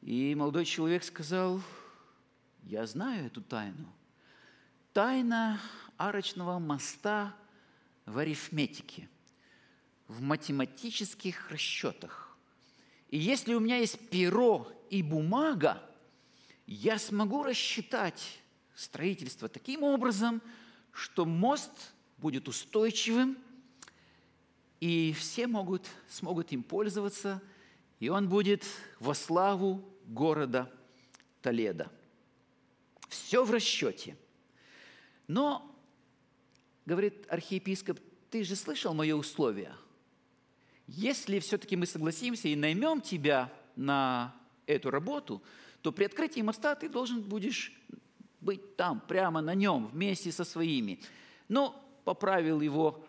И 0.00 0.34
молодой 0.34 0.64
человек 0.64 1.04
сказал, 1.04 1.60
я 2.62 2.86
знаю 2.86 3.26
эту 3.26 3.42
тайну. 3.42 3.92
Тайна 4.94 5.60
арочного 5.98 6.58
моста 6.58 7.36
в 8.06 8.16
арифметике, 8.16 9.06
в 10.08 10.22
математических 10.22 11.50
расчетах. 11.50 12.34
И 13.10 13.18
если 13.18 13.52
у 13.52 13.60
меня 13.60 13.76
есть 13.76 14.08
перо 14.08 14.72
и 14.88 15.02
бумага, 15.02 15.82
я 16.66 16.98
смогу 16.98 17.42
рассчитать 17.42 18.40
строительство 18.74 19.48
таким 19.50 19.82
образом, 19.82 20.40
что 20.90 21.26
мост 21.26 21.92
будет 22.16 22.48
устойчивым, 22.48 23.36
и 24.80 25.12
все 25.12 25.46
могут, 25.46 25.86
смогут 26.08 26.52
им 26.52 26.62
пользоваться, 26.62 27.42
и 28.00 28.08
он 28.08 28.28
будет 28.28 28.64
во 28.98 29.14
славу 29.14 29.84
города 30.06 30.72
Толеда. 31.42 31.90
Все 33.08 33.44
в 33.44 33.50
расчете. 33.50 34.16
Но 35.28 35.70
говорит 36.86 37.26
архиепископ, 37.28 38.00
ты 38.30 38.42
же 38.42 38.56
слышал 38.56 38.94
мое 38.94 39.14
условие? 39.14 39.74
Если 40.86 41.38
все-таки 41.38 41.76
мы 41.76 41.86
согласимся 41.86 42.48
и 42.48 42.56
наймем 42.56 43.00
тебя 43.00 43.52
на 43.76 44.34
эту 44.66 44.90
работу, 44.90 45.42
то 45.82 45.92
при 45.92 46.04
открытии 46.04 46.40
моста 46.40 46.74
ты 46.74 46.88
должен 46.88 47.22
будешь 47.22 47.72
быть 48.40 48.76
там, 48.76 49.00
прямо 49.00 49.40
на 49.40 49.54
нем, 49.54 49.86
вместе 49.88 50.32
со 50.32 50.44
своими. 50.44 51.00
Но 51.48 51.80
поправил 52.04 52.60
его 52.60 53.04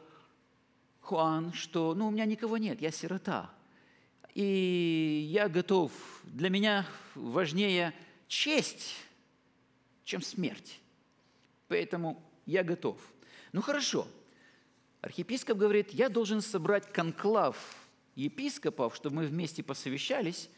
Хуан, 1.01 1.51
что 1.53 1.93
ну, 1.93 2.07
у 2.07 2.11
меня 2.11 2.25
никого 2.25 2.57
нет, 2.57 2.81
я 2.81 2.91
сирота. 2.91 3.51
И 4.33 5.27
я 5.29 5.49
готов, 5.49 5.91
для 6.23 6.49
меня 6.49 6.87
важнее 7.15 7.93
честь, 8.27 8.95
чем 10.05 10.21
смерть. 10.21 10.79
Поэтому 11.67 12.23
я 12.45 12.63
готов. 12.63 12.97
Ну 13.51 13.61
хорошо. 13.61 14.07
Архиепископ 15.01 15.57
говорит, 15.57 15.91
я 15.91 16.09
должен 16.09 16.41
собрать 16.41 16.91
конклав 16.93 17.57
епископов, 18.15 18.95
чтобы 18.95 19.17
мы 19.17 19.25
вместе 19.25 19.63
посовещались, 19.63 20.49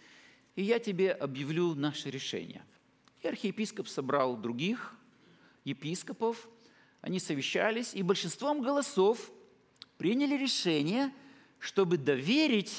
и 0.56 0.64
я 0.64 0.80
тебе 0.80 1.12
объявлю 1.12 1.74
наше 1.74 2.12
решение. 2.12 2.64
И 3.22 3.28
архиепископ 3.28 3.88
собрал 3.88 4.36
других 4.36 4.96
епископов, 5.64 6.48
они 7.02 7.20
совещались, 7.20 7.94
и 7.94 8.04
большинством 8.04 8.62
голосов 8.62 9.32
приняли 10.04 10.36
решение, 10.36 11.14
чтобы 11.60 11.98
доверить 11.98 12.74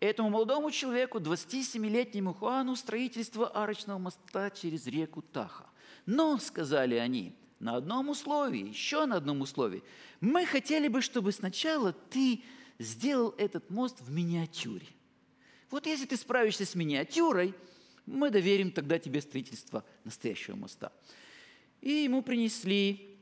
этому 0.00 0.30
молодому 0.30 0.72
человеку, 0.72 1.18
27-летнему 1.20 2.34
Хуану, 2.34 2.74
строительство 2.74 3.46
арочного 3.46 3.98
моста 3.98 4.50
через 4.50 4.88
реку 4.88 5.22
Таха. 5.22 5.66
Но, 6.04 6.36
сказали 6.38 6.96
они, 6.96 7.32
на 7.60 7.76
одном 7.76 8.08
условии, 8.08 8.70
еще 8.70 9.06
на 9.06 9.18
одном 9.18 9.42
условии. 9.42 9.84
Мы 10.20 10.44
хотели 10.46 10.88
бы, 10.88 11.00
чтобы 11.00 11.30
сначала 11.30 11.92
ты 11.92 12.42
сделал 12.80 13.36
этот 13.38 13.70
мост 13.70 14.00
в 14.00 14.10
миниатюре. 14.10 14.88
Вот 15.70 15.86
если 15.86 16.06
ты 16.06 16.16
справишься 16.16 16.66
с 16.66 16.74
миниатюрой, 16.74 17.54
мы 18.04 18.30
доверим 18.30 18.72
тогда 18.72 18.98
тебе 18.98 19.20
строительство 19.20 19.84
настоящего 20.02 20.56
моста. 20.56 20.90
И 21.82 21.92
ему 21.92 22.20
принесли 22.20 23.16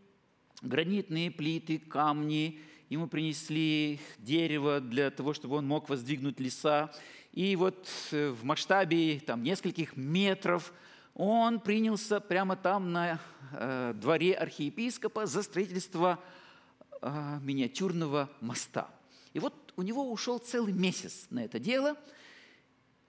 гранитные 0.62 1.30
плиты, 1.30 1.78
камни, 1.78 2.62
ему 2.88 3.08
принесли 3.08 4.00
дерево 4.18 4.80
для 4.80 5.10
того, 5.10 5.34
чтобы 5.34 5.56
он 5.56 5.66
мог 5.66 5.88
воздвигнуть 5.88 6.40
леса. 6.40 6.92
И 7.32 7.56
вот 7.56 7.88
э, 8.12 8.30
в 8.30 8.44
масштабе 8.44 9.20
там, 9.20 9.42
нескольких 9.42 9.96
метров 9.96 10.72
он 11.14 11.60
принялся 11.60 12.20
прямо 12.20 12.56
там 12.56 12.92
на 12.92 13.18
э, 13.52 13.92
дворе 13.94 14.34
архиепископа 14.34 15.26
за 15.26 15.42
строительство 15.42 16.22
э, 17.00 17.38
миниатюрного 17.42 18.30
моста. 18.40 18.88
И 19.32 19.38
вот 19.38 19.72
у 19.76 19.82
него 19.82 20.10
ушел 20.10 20.38
целый 20.38 20.72
месяц 20.72 21.26
на 21.30 21.44
это 21.44 21.58
дело. 21.58 21.96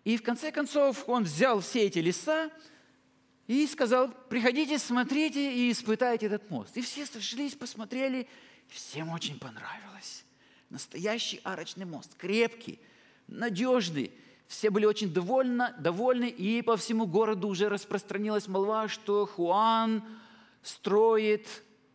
И 0.03 0.17
в 0.17 0.23
конце 0.23 0.51
концов 0.51 1.07
он 1.07 1.23
взял 1.23 1.59
все 1.59 1.83
эти 1.83 1.99
леса 1.99 2.49
и 3.45 3.65
сказал, 3.67 4.09
приходите, 4.29 4.77
смотрите 4.77 5.53
и 5.53 5.71
испытайте 5.71 6.25
этот 6.25 6.49
мост. 6.49 6.75
И 6.75 6.81
все 6.81 7.05
сошлись, 7.05 7.55
посмотрели, 7.55 8.27
всем 8.67 9.10
очень 9.10 9.39
понравилось. 9.39 10.23
Настоящий 10.69 11.39
арочный 11.43 11.86
мост, 11.86 12.15
крепкий, 12.17 12.80
надежный. 13.27 14.12
Все 14.47 14.69
были 14.69 14.86
очень 14.86 15.13
довольны, 15.13 15.73
довольны, 15.80 16.30
и 16.30 16.62
по 16.62 16.77
всему 16.77 17.06
городу 17.06 17.47
уже 17.47 17.69
распространилась 17.69 18.47
молва, 18.47 18.88
что 18.88 19.25
Хуан 19.25 20.03
строит 20.62 21.47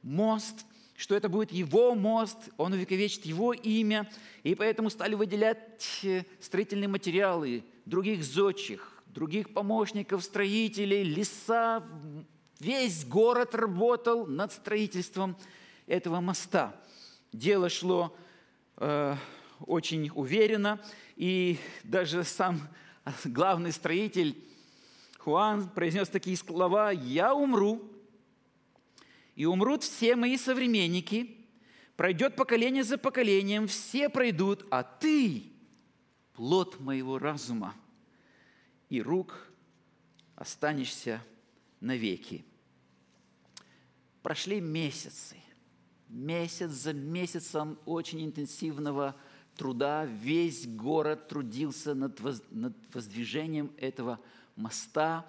мост, 0.03 0.67
что 0.97 1.15
это 1.15 1.29
будет 1.29 1.53
его 1.53 1.95
мост, 1.95 2.39
он 2.57 2.73
увековечит 2.73 3.27
его 3.27 3.53
имя, 3.53 4.11
и 4.43 4.55
поэтому 4.55 4.91
стали 4.91 5.15
выделять 5.15 6.01
э, 6.03 6.25
строительные 6.41 6.89
материалы 6.89 7.65
других 7.87 8.23
зодчих, 8.23 9.03
других 9.07 9.53
помощников, 9.53 10.23
строителей, 10.23 11.03
леса. 11.03 11.83
Весь 12.61 13.05
город 13.05 13.55
работал 13.55 14.27
над 14.27 14.53
строительством 14.53 15.37
этого 15.87 16.21
моста. 16.21 16.75
Дело 17.33 17.69
шло 17.69 18.17
э, 18.77 19.17
очень 19.61 20.11
уверенно, 20.15 20.81
и 21.17 21.59
даже 21.85 22.25
сам 22.25 22.61
главный 23.25 23.73
строитель 23.73 24.37
Хуан 25.19 25.69
произнес 25.69 26.09
такие 26.09 26.37
слова 26.37 26.91
«Я 26.91 27.35
умру, 27.35 27.83
и 29.35 29.47
умрут 29.47 29.83
все 29.83 30.15
мои 30.15 30.37
современники, 30.37 31.47
пройдет 31.97 32.37
поколение 32.37 32.85
за 32.85 32.99
поколением, 32.99 33.67
все 33.67 34.09
пройдут, 34.09 34.67
а 34.71 34.83
ты– 34.83 35.45
плод 36.35 36.81
моего 36.81 37.19
разума 37.19 37.75
и 38.89 39.01
рук 39.01 39.49
останешься 40.35 41.23
навеки». 41.81 42.45
Прошли 44.23 44.61
месяцы– 44.61 45.37
месяц 46.13 46.71
за 46.71 46.93
месяцем 46.93 47.79
очень 47.87 48.25
интенсивного 48.25 49.17
труда 49.57 50.05
весь 50.05 50.67
город 50.67 51.29
трудился 51.29 51.95
над, 51.95 52.21
воз, 52.21 52.43
над 52.51 52.75
воздвижением 52.93 53.73
этого 53.77 54.21
моста. 54.55 55.27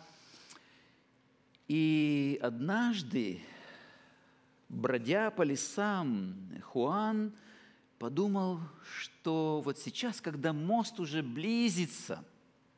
И 1.67 2.39
однажды, 2.41 3.41
бродя 4.69 5.32
по 5.32 5.43
лесам, 5.43 6.36
Хуан 6.62 7.34
подумал, 7.98 8.60
что 8.84 9.62
вот 9.63 9.80
сейчас, 9.80 10.19
когда 10.19 10.52
мост 10.52 11.00
уже 11.00 11.24
близится 11.24 12.24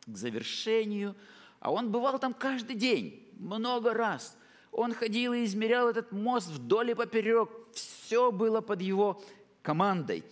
к 0.05 0.15
завершению, 0.15 1.15
а 1.59 1.71
он 1.71 1.91
бывал 1.91 2.19
там 2.19 2.33
каждый 2.33 2.75
день, 2.75 3.27
много 3.37 3.93
раз– 3.93 4.37
он 4.77 4.93
ходил 4.93 5.31
и 5.31 5.45
измерял 5.45 5.87
этот 5.87 6.11
мост 6.11 6.49
вдоль 6.49 6.91
и 6.91 6.95
поперек. 6.95 7.49
Все 7.75 8.31
было 8.31 8.61
под 8.61 8.81
его 8.81 9.21
командой. 9.61 10.23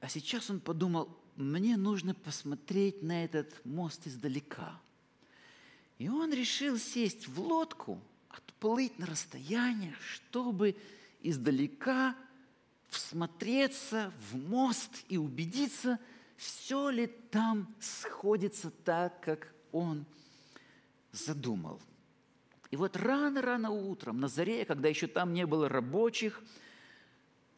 А 0.00 0.08
сейчас 0.08 0.50
он 0.50 0.58
подумал, 0.58 1.08
мне 1.36 1.76
нужно 1.76 2.14
посмотреть 2.14 3.02
на 3.02 3.24
этот 3.24 3.64
мост 3.64 4.06
издалека. 4.06 4.80
И 5.98 6.08
он 6.08 6.32
решил 6.32 6.78
сесть 6.78 7.28
в 7.28 7.40
лодку, 7.40 8.00
отплыть 8.28 8.98
на 8.98 9.06
расстояние, 9.06 9.94
чтобы 10.00 10.76
издалека 11.22 12.16
всмотреться 12.88 14.12
в 14.30 14.36
мост 14.36 15.04
и 15.08 15.16
убедиться, 15.16 16.00
все 16.36 16.90
ли 16.90 17.06
там 17.06 17.72
сходится 17.78 18.70
так, 18.70 19.20
как 19.20 19.54
он 19.70 20.04
задумал– 21.12 21.80
и 22.70 22.76
вот 22.76 22.96
рано-рано 22.96 23.70
утром, 23.70 24.20
на 24.20 24.28
заре, 24.28 24.64
когда 24.64 24.88
еще 24.88 25.06
там 25.06 25.32
не 25.32 25.46
было 25.46 25.68
рабочих, 25.68 26.42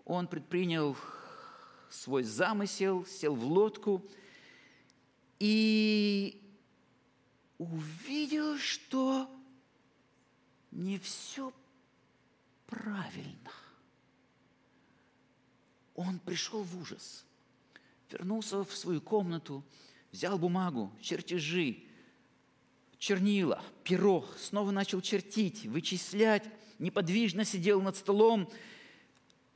он 0.04 0.26
предпринял 0.26 0.96
свой 1.90 2.22
замысел, 2.22 3.06
сел 3.06 3.34
в 3.34 3.44
лодку 3.44 4.04
и 5.38 6.42
увидел, 7.58 8.58
что 8.58 9.30
не 10.70 10.98
все 10.98 11.52
правильно. 12.66 13.52
Он 15.94 16.18
пришел 16.20 16.62
в 16.62 16.80
ужас, 16.80 17.24
вернулся 18.10 18.62
в 18.64 18.76
свою 18.76 19.00
комнату, 19.00 19.64
взял 20.12 20.38
бумагу, 20.38 20.92
чертежи, 21.00 21.87
чернила, 22.98 23.62
перо, 23.84 24.24
снова 24.38 24.70
начал 24.70 25.00
чертить, 25.00 25.66
вычислять, 25.66 26.44
неподвижно 26.78 27.44
сидел 27.44 27.80
над 27.80 27.96
столом, 27.96 28.50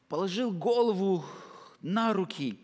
положил 0.09 0.53
голову 0.53 1.25
на 1.81 2.13
руки 2.13 2.59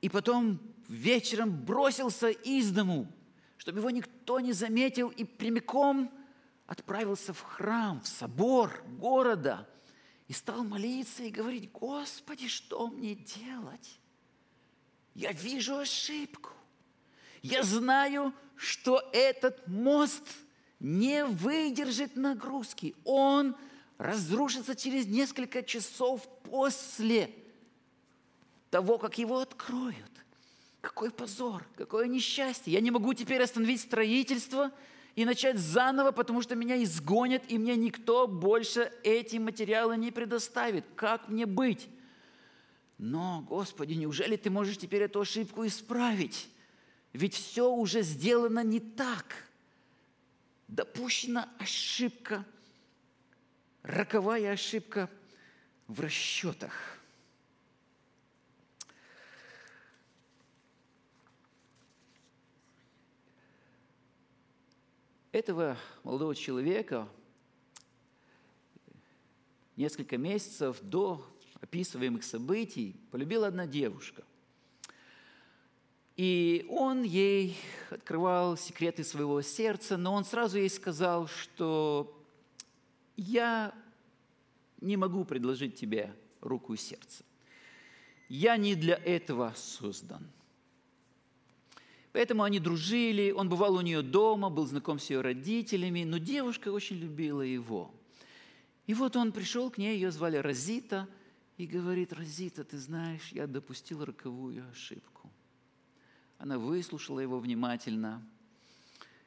и 0.00 0.08
потом 0.08 0.60
вечером 0.88 1.64
бросился 1.64 2.28
из 2.28 2.70
дому, 2.70 3.10
чтобы 3.56 3.78
его 3.78 3.90
никто 3.90 4.40
не 4.40 4.52
заметил, 4.52 5.08
и 5.08 5.24
прямиком 5.24 6.12
отправился 6.66 7.32
в 7.32 7.40
храм, 7.40 8.00
в 8.00 8.08
собор 8.08 8.82
города 8.98 9.68
и 10.28 10.32
стал 10.32 10.64
молиться 10.64 11.22
и 11.22 11.30
говорить, 11.30 11.70
Господи, 11.72 12.48
что 12.48 12.88
мне 12.88 13.14
делать? 13.14 14.00
Я 15.14 15.32
вижу 15.32 15.76
ошибку. 15.76 16.50
Я 17.42 17.64
знаю, 17.64 18.32
что 18.56 19.02
этот 19.12 19.66
мост 19.66 20.22
не 20.78 21.24
выдержит 21.24 22.16
нагрузки. 22.16 22.94
Он 23.04 23.56
разрушится 23.98 24.76
через 24.76 25.06
несколько 25.06 25.62
часов 25.62 26.26
после 26.44 27.30
того, 28.70 28.98
как 28.98 29.18
его 29.18 29.38
откроют. 29.40 29.96
Какой 30.80 31.10
позор, 31.10 31.64
какое 31.76 32.06
несчастье. 32.06 32.72
Я 32.72 32.80
не 32.80 32.90
могу 32.90 33.14
теперь 33.14 33.42
остановить 33.42 33.80
строительство 33.80 34.72
и 35.14 35.24
начать 35.24 35.58
заново, 35.58 36.10
потому 36.10 36.42
что 36.42 36.56
меня 36.56 36.82
изгонят, 36.82 37.42
и 37.48 37.58
мне 37.58 37.76
никто 37.76 38.26
больше 38.26 38.92
эти 39.04 39.36
материалы 39.36 39.96
не 39.96 40.10
предоставит. 40.10 40.84
Как 40.96 41.28
мне 41.28 41.46
быть? 41.46 41.88
Но, 42.98 43.44
Господи, 43.48 43.94
неужели 43.94 44.36
ты 44.36 44.50
можешь 44.50 44.78
теперь 44.78 45.02
эту 45.02 45.20
ошибку 45.20 45.66
исправить? 45.66 46.48
Ведь 47.12 47.34
все 47.34 47.70
уже 47.70 48.02
сделано 48.02 48.64
не 48.64 48.80
так. 48.80 49.26
Допущена 50.68 51.50
ошибка, 51.58 52.46
роковая 53.82 54.52
ошибка 54.52 55.10
в 55.86 56.00
расчетах. 56.00 56.72
Этого 65.32 65.78
молодого 66.04 66.34
человека 66.34 67.08
несколько 69.76 70.16
месяцев 70.16 70.78
до 70.82 71.26
описываемых 71.60 72.22
событий 72.22 72.96
полюбила 73.10 73.48
одна 73.48 73.66
девушка. 73.66 74.24
И 76.16 76.66
он 76.68 77.02
ей 77.02 77.56
открывал 77.90 78.56
секреты 78.56 79.02
своего 79.02 79.40
сердца, 79.40 79.96
но 79.96 80.12
он 80.12 80.24
сразу 80.24 80.58
ей 80.58 80.68
сказал, 80.68 81.26
что 81.26 82.22
я 83.16 83.74
не 84.80 84.96
могу 84.96 85.24
предложить 85.24 85.76
тебе 85.76 86.14
руку 86.40 86.74
и 86.74 86.76
сердце. 86.76 87.24
Я 88.28 88.56
не 88.56 88.74
для 88.74 88.94
этого 88.94 89.54
создан. 89.56 90.26
Поэтому 92.12 92.42
они 92.42 92.60
дружили, 92.60 93.30
он 93.30 93.48
бывал 93.48 93.74
у 93.76 93.80
нее 93.80 94.02
дома, 94.02 94.50
был 94.50 94.66
знаком 94.66 94.98
с 94.98 95.08
ее 95.08 95.22
родителями, 95.22 96.04
но 96.04 96.18
девушка 96.18 96.70
очень 96.70 96.96
любила 96.96 97.40
его. 97.40 97.90
И 98.86 98.92
вот 98.92 99.16
он 99.16 99.32
пришел 99.32 99.70
к 99.70 99.78
ней, 99.78 99.94
ее 99.94 100.10
звали 100.10 100.36
Розита, 100.36 101.08
и 101.56 101.66
говорит, 101.66 102.12
Розита, 102.12 102.64
ты 102.64 102.76
знаешь, 102.76 103.30
я 103.32 103.46
допустил 103.46 104.04
роковую 104.04 104.68
ошибку. 104.70 105.31
Она 106.42 106.58
выслушала 106.58 107.20
его 107.20 107.38
внимательно 107.38 108.20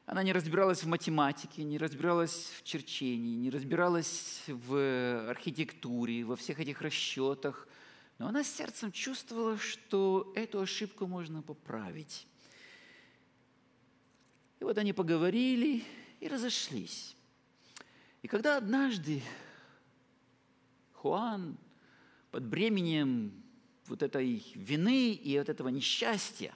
Она 0.05 0.21
не 0.21 0.33
разбиралась 0.33 0.83
в 0.83 0.87
математике, 0.87 1.63
не 1.63 1.77
разбиралась 1.77 2.51
в 2.57 2.63
черчении, 2.63 3.37
не 3.37 3.49
разбиралась 3.49 4.43
в 4.47 5.29
архитектуре, 5.29 6.25
во 6.25 6.35
всех 6.35 6.59
этих 6.59 6.81
расчетах. 6.81 7.69
Но 8.17 8.27
она 8.27 8.43
сердцем 8.43 8.91
чувствовала, 8.91 9.57
что 9.57 10.33
эту 10.35 10.59
ошибку 10.59 11.07
можно 11.07 11.41
поправить. 11.41 12.27
И 14.59 14.65
вот 14.65 14.77
они 14.77 14.91
поговорили 14.91 15.85
и 16.19 16.27
разошлись. 16.27 17.15
И 18.23 18.27
когда 18.27 18.57
однажды 18.57 19.23
Хуан 20.91 21.57
под 22.31 22.43
бременем 22.43 23.41
вот 23.85 24.03
этой 24.03 24.45
вины 24.53 25.13
и 25.13 25.37
от 25.37 25.47
этого 25.47 25.69
несчастья, 25.69 26.53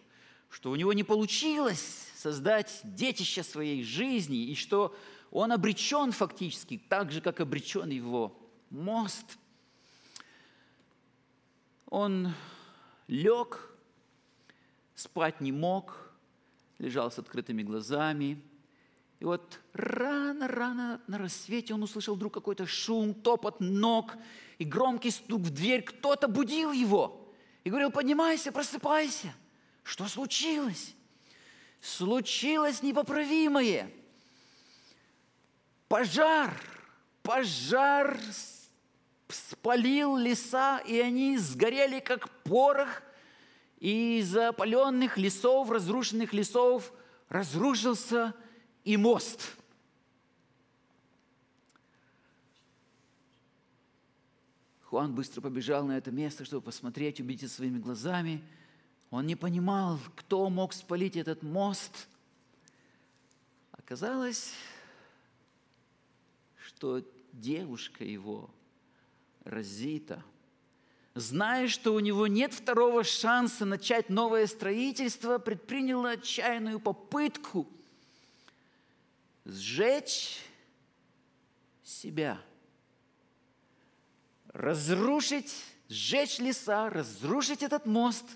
что 0.49 0.71
у 0.71 0.75
него 0.75 0.93
не 0.93 1.03
получилось 1.03 2.07
создать 2.15 2.81
детище 2.83 3.43
своей 3.43 3.83
жизни, 3.83 4.45
и 4.45 4.55
что 4.55 4.95
он 5.31 5.51
обречен 5.51 6.11
фактически, 6.11 6.81
так 6.89 7.11
же, 7.11 7.21
как 7.21 7.39
обречен 7.39 7.89
его 7.89 8.37
мост. 8.69 9.37
Он 11.87 12.33
лег, 13.07 13.71
спать 14.95 15.39
не 15.39 15.51
мог, 15.51 16.11
лежал 16.77 17.11
с 17.11 17.19
открытыми 17.19 17.63
глазами. 17.63 18.41
И 19.19 19.25
вот 19.25 19.59
рано-рано 19.73 21.01
на 21.07 21.17
рассвете 21.17 21.73
он 21.73 21.83
услышал 21.83 22.15
вдруг 22.15 22.33
какой-то 22.33 22.65
шум, 22.65 23.13
топот 23.13 23.59
ног 23.59 24.15
и 24.57 24.63
громкий 24.63 25.11
стук 25.11 25.41
в 25.41 25.49
дверь. 25.49 25.83
Кто-то 25.83 26.27
будил 26.27 26.71
его 26.71 27.33
и 27.63 27.69
говорил, 27.69 27.91
поднимайся, 27.91 28.51
просыпайся. 28.51 29.33
Что 29.89 30.07
случилось? 30.07 30.93
случилось 31.81 32.83
непоправимое. 32.83 33.89
Пожар, 35.87 36.53
пожар 37.23 38.19
спалил 39.29 40.15
леса, 40.15 40.77
и 40.79 40.99
они 40.99 41.39
сгорели, 41.39 42.01
как 42.01 42.29
порох, 42.43 43.01
и 43.79 44.19
из 44.19 44.37
опаленных 44.37 45.17
лесов, 45.17 45.71
разрушенных 45.71 46.33
лесов, 46.33 46.93
разрушился 47.27 48.35
и 48.83 48.95
мост. 48.95 49.55
Хуан 54.83 55.15
быстро 55.15 55.41
побежал 55.41 55.83
на 55.83 55.97
это 55.97 56.11
место, 56.11 56.45
чтобы 56.45 56.61
посмотреть, 56.61 57.19
убедиться 57.19 57.55
своими 57.55 57.79
глазами– 57.79 58.43
он 59.11 59.25
не 59.25 59.35
понимал, 59.35 59.99
кто 60.15 60.49
мог 60.49 60.73
спалить 60.73 61.15
этот 61.15 61.41
мост. 61.41 62.07
Оказалось, 63.71 64.53
что 66.67 67.03
девушка 67.33 68.03
его, 68.03 68.49
Розита, 69.45 70.23
зная, 71.15 71.67
что 71.67 71.95
у 71.95 71.99
него 71.99 72.27
нет 72.27 72.53
второго 72.53 73.03
шанса 73.03 73.65
начать 73.65 74.09
новое 74.09 74.45
строительство, 74.45 75.39
предприняла 75.39 76.11
отчаянную 76.11 76.79
попытку 76.79 77.67
сжечь 79.43 80.39
себя, 81.83 82.39
разрушить, 84.49 85.51
сжечь 85.87 86.37
леса, 86.37 86.91
разрушить 86.91 87.63
этот 87.63 87.87
мост– 87.87 88.25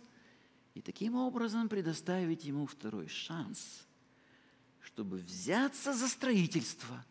и 0.73 0.81
таким 0.81 1.15
образом 1.15 1.69
предоставить 1.69 2.45
ему 2.45 2.65
второй 2.65 3.07
шанс, 3.07 3.86
чтобы 4.81 5.17
взяться 5.17 5.93
за 5.93 6.07
строительство 6.07 7.05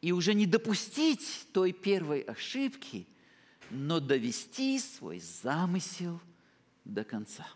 и 0.00 0.12
уже 0.12 0.34
не 0.34 0.46
допустить 0.46 1.46
той 1.52 1.72
первой 1.72 2.20
ошибки, 2.20 3.06
но 3.70 4.00
довести 4.00 4.78
свой 4.78 5.20
замысел 5.20 6.20
до 6.84 7.04
конца. 7.04 7.46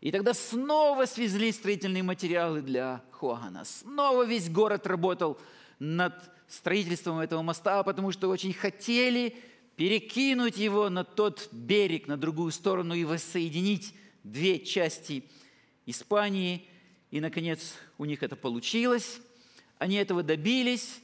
И 0.00 0.12
тогда 0.12 0.34
снова 0.34 1.06
свезли 1.06 1.50
строительные 1.50 2.02
материалы 2.02 2.62
для 2.62 3.02
Хуана. 3.12 3.64
Снова 3.64 4.24
весь 4.24 4.48
город 4.48 4.86
работал 4.86 5.38
над 5.78 6.14
строительством 6.48 7.18
этого 7.18 7.42
моста, 7.42 7.82
потому 7.82 8.12
что 8.12 8.28
очень 8.28 8.52
хотели 8.52 9.36
перекинуть 9.76 10.56
его 10.56 10.88
на 10.88 11.04
тот 11.04 11.48
берег, 11.52 12.08
на 12.08 12.16
другую 12.16 12.50
сторону 12.50 12.94
и 12.94 13.04
воссоединить 13.04 13.94
две 14.24 14.58
части 14.58 15.24
Испании. 15.84 16.66
И, 17.10 17.20
наконец, 17.20 17.74
у 17.98 18.06
них 18.06 18.22
это 18.22 18.36
получилось. 18.36 19.20
Они 19.78 19.96
этого 19.96 20.22
добились, 20.22 21.00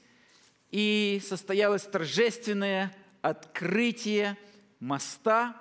и 0.70 1.20
состоялось 1.24 1.82
торжественное 1.82 2.96
открытие 3.20 4.38
моста 4.80 5.54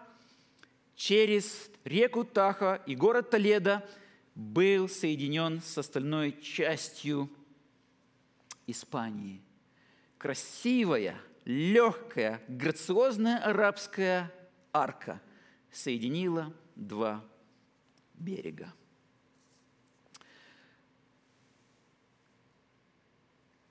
через 0.95 1.69
реку 1.83 2.23
Таха, 2.23 2.81
и 2.85 2.95
город 2.95 3.29
Толедо 3.29 3.87
был 4.35 4.87
соединен 4.87 5.61
с 5.61 5.77
остальной 5.77 6.39
частью 6.41 7.29
Испании. 8.65 9.41
Красивая– 10.17 11.19
легкая, 11.45 12.41
грациозная 12.47 13.37
арабская 13.37 14.31
арка 14.73 15.21
соединила 15.71 16.53
два 16.75 17.23
берега. 18.13 18.73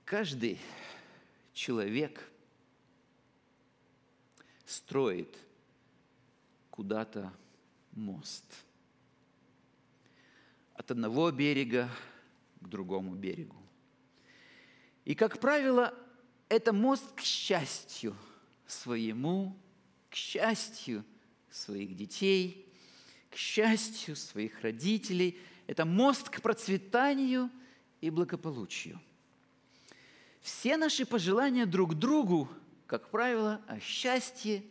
Каждый 0.05 0.59
человек 1.53 2.29
строит 4.65 5.39
куда-то 6.71 7.33
мост. 7.93 8.45
От 10.75 10.91
одного 10.91 11.31
берега 11.31 11.89
к 12.61 12.67
другому 12.67 13.15
берегу. 13.15 13.57
И, 15.05 15.15
как 15.15 15.39
правило, 15.39 15.95
это 16.51 16.73
мост 16.73 17.05
к 17.15 17.21
счастью 17.21 18.15
своему, 18.67 19.57
к 20.11 20.17
счастью 20.17 21.05
своих 21.49 21.97
детей, 21.97 22.69
к 23.31 23.37
счастью 23.37 24.17
своих 24.17 24.61
родителей. 24.61 25.39
Это 25.69 25.85
мост 25.85 26.29
к 26.29 26.43
процветанию 26.43 27.51
и 28.01 28.11
благополучию. 28.11 29.01
Все 30.41 30.77
наши 30.77 31.07
пожелания 31.07 31.67
друг 31.67 31.95
другу, 31.95 32.49
как 32.87 33.11
правило, 33.11 33.63
о 33.69 33.79
счастье 33.79 34.65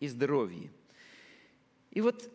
и 0.00 0.08
здоровье. 0.08 0.70
И 1.90 2.02
вот 2.02 2.30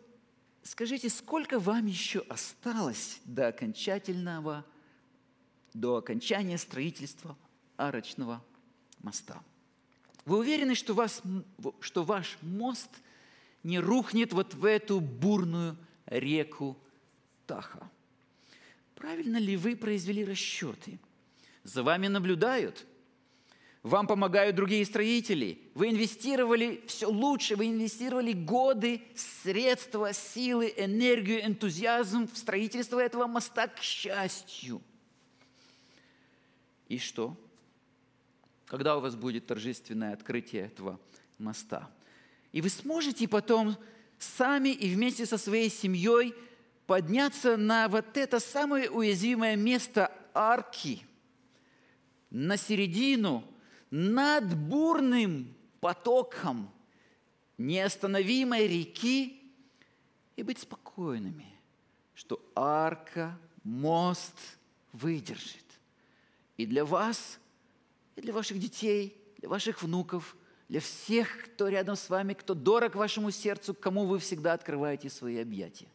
скажите, 0.64 1.10
сколько 1.10 1.60
вам 1.60 1.86
еще 1.86 2.20
осталось 2.28 3.20
до 3.24 3.48
окончательного, 3.48 4.66
до 5.74 5.96
окончания 5.96 6.58
строительства 6.58 7.38
арочного 7.76 8.42
моста. 9.02 9.42
Вы 10.24 10.38
уверены, 10.38 10.74
что, 10.74 10.94
вас, 10.94 11.22
что 11.80 12.04
ваш 12.04 12.38
мост 12.42 12.90
не 13.62 13.78
рухнет 13.78 14.32
вот 14.32 14.54
в 14.54 14.64
эту 14.64 15.00
бурную 15.00 15.76
реку 16.06 16.76
Таха? 17.46 17.90
Правильно 18.94 19.38
ли 19.38 19.56
вы 19.56 19.76
произвели 19.76 20.24
расчеты? 20.24 20.98
За 21.64 21.82
вами 21.82 22.06
наблюдают. 22.06 22.86
Вам 23.82 24.06
помогают 24.06 24.56
другие 24.56 24.84
строители. 24.84 25.58
Вы 25.74 25.88
инвестировали 25.88 26.82
все 26.86 27.06
лучше, 27.06 27.56
вы 27.56 27.68
инвестировали 27.68 28.32
годы, 28.32 29.00
средства, 29.16 30.12
силы, 30.12 30.72
энергию, 30.76 31.44
энтузиазм 31.46 32.28
в 32.30 32.36
строительство 32.36 33.00
этого 33.00 33.26
моста 33.26 33.68
к 33.68 33.80
счастью. 33.80 34.82
И 36.88 36.98
что? 36.98 37.36
Когда 38.70 38.96
у 38.96 39.00
вас 39.00 39.16
будет 39.16 39.48
торжественное 39.48 40.12
открытие 40.12 40.66
этого 40.66 41.00
моста. 41.38 41.90
И 42.52 42.60
вы 42.60 42.68
сможете 42.68 43.26
потом 43.26 43.76
сами 44.16 44.68
и 44.68 44.94
вместе 44.94 45.26
со 45.26 45.38
своей 45.38 45.68
семьей 45.68 46.36
подняться 46.86 47.56
на 47.56 47.88
вот 47.88 48.16
это 48.16 48.38
самое 48.38 48.88
уязвимое 48.88 49.56
место 49.56 50.12
арки, 50.32 51.02
на 52.30 52.56
середину, 52.56 53.42
над 53.90 54.56
бурным 54.56 55.52
потоком 55.80 56.70
неостановимой 57.58 58.68
реки 58.68 59.52
и 60.36 60.44
быть 60.44 60.60
спокойными, 60.60 61.58
что 62.14 62.40
арка, 62.54 63.36
мост 63.64 64.36
выдержит. 64.92 65.64
И 66.56 66.66
для 66.66 66.84
вас 66.84 67.40
и 68.20 68.22
для 68.22 68.34
ваших 68.34 68.58
детей, 68.58 69.16
для 69.38 69.48
ваших 69.48 69.82
внуков, 69.82 70.36
для 70.68 70.80
всех, 70.80 71.46
кто 71.46 71.68
рядом 71.68 71.96
с 71.96 72.10
вами, 72.10 72.34
кто 72.34 72.52
дорог 72.52 72.94
вашему 72.94 73.30
сердцу, 73.30 73.72
кому 73.72 74.04
вы 74.04 74.18
всегда 74.18 74.52
открываете 74.52 75.08
свои 75.08 75.38
объятия. 75.38 75.88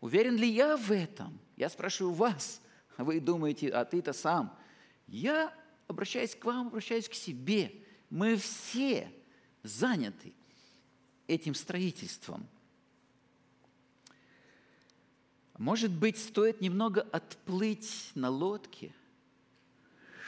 Уверен 0.00 0.36
ли 0.36 0.48
я 0.48 0.76
в 0.76 0.90
этом? 0.90 1.38
Я 1.56 1.68
спрашиваю 1.68 2.14
вас, 2.14 2.60
А 2.96 3.04
вы 3.04 3.20
думаете, 3.20 3.68
а 3.68 3.84
ты-то 3.84 4.12
сам. 4.12 4.58
Я 5.06 5.54
обращаюсь 5.86 6.34
к 6.34 6.44
вам, 6.44 6.66
обращаюсь 6.66 7.08
к 7.08 7.14
себе. 7.14 7.72
Мы 8.10 8.36
все 8.36 9.08
заняты 9.62 10.32
этим 11.28 11.54
строительством. 11.54 12.44
Может 15.58 15.92
быть, 15.92 16.18
стоит 16.18 16.60
немного 16.60 17.02
отплыть 17.02 18.10
на 18.16 18.30
лодке, 18.30 18.92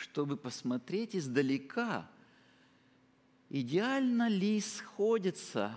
чтобы 0.02 0.36
посмотреть 0.36 1.14
издалека, 1.14 2.10
идеально 3.48 4.28
ли 4.28 4.60
сходятся 4.60 5.72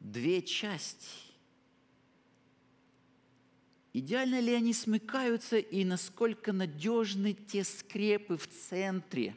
две 0.00 0.40
части. 0.40 1.06
Идеально 3.92 4.40
ли 4.40 4.52
они 4.52 4.72
смыкаются 4.72 5.58
и 5.58 5.84
насколько 5.84 6.52
надежны 6.54 7.34
те 7.34 7.64
скрепы 7.64 8.38
в 8.38 8.46
центре, 8.48 9.36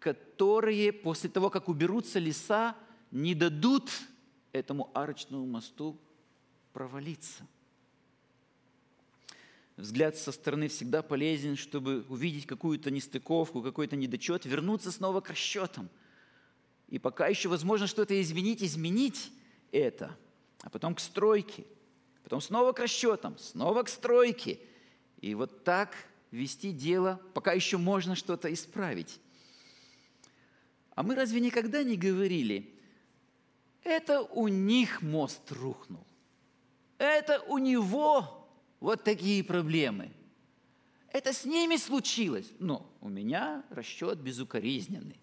которые 0.00 0.92
после 0.92 1.30
того, 1.30 1.50
как 1.50 1.68
уберутся 1.68 2.18
леса, 2.18 2.76
не 3.12 3.34
дадут 3.36 3.90
этому 4.52 4.90
арочному 4.92 5.46
мосту 5.46 5.96
провалиться. 6.72 7.46
Взгляд 9.76 10.16
со 10.16 10.32
стороны 10.32 10.68
всегда 10.68 11.02
полезен, 11.02 11.56
чтобы 11.56 12.06
увидеть 12.08 12.46
какую-то 12.46 12.90
нестыковку, 12.90 13.62
какой-то 13.62 13.94
недочет, 13.94 14.46
вернуться 14.46 14.90
снова 14.90 15.20
к 15.20 15.28
расчетам. 15.28 15.90
И 16.88 16.98
пока 16.98 17.26
еще 17.28 17.50
возможно 17.50 17.86
что-то 17.86 18.20
изменить, 18.22 18.62
изменить 18.62 19.30
это, 19.72 20.16
а 20.62 20.70
потом 20.70 20.94
к 20.94 21.00
стройке, 21.00 21.64
потом 22.22 22.40
снова 22.40 22.72
к 22.72 22.78
расчетам, 22.78 23.36
снова 23.38 23.82
к 23.82 23.90
стройке. 23.90 24.58
И 25.20 25.34
вот 25.34 25.64
так 25.64 25.94
вести 26.30 26.72
дело, 26.72 27.20
пока 27.34 27.52
еще 27.52 27.76
можно 27.76 28.14
что-то 28.14 28.52
исправить. 28.52 29.20
А 30.94 31.02
мы 31.02 31.14
разве 31.14 31.40
никогда 31.40 31.82
не 31.82 31.98
говорили, 31.98 32.72
это 33.84 34.22
у 34.22 34.48
них 34.48 35.02
мост 35.02 35.52
рухнул, 35.52 36.06
это 36.96 37.42
у 37.42 37.58
него 37.58 38.45
вот 38.86 39.02
такие 39.02 39.42
проблемы. 39.42 40.12
Это 41.12 41.32
с 41.32 41.44
ними 41.44 41.76
случилось, 41.76 42.46
но 42.60 42.88
у 43.00 43.08
меня 43.08 43.64
расчет 43.68 44.20
безукоризненный. 44.20 45.18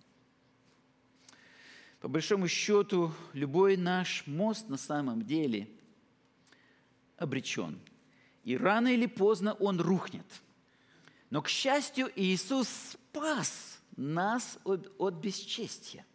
По 2.02 2.10
большому 2.10 2.50
счету, 2.50 3.14
любой 3.32 3.78
наш 3.78 4.28
мост 4.28 4.68
на 4.68 4.76
самом 4.76 5.22
деле 5.26 5.70
обречен. 7.16 7.80
И 8.44 8.58
рано 8.58 8.90
или 8.90 9.06
поздно 9.06 9.54
он 9.54 9.80
рухнет. 9.80 10.28
Но, 11.30 11.42
к 11.42 11.48
счастью, 11.48 12.12
Иисус 12.18 12.68
спас 12.68 13.80
нас 13.96 14.60
от, 14.66 14.92
от 14.98 15.14
бесчестия. 15.14 16.06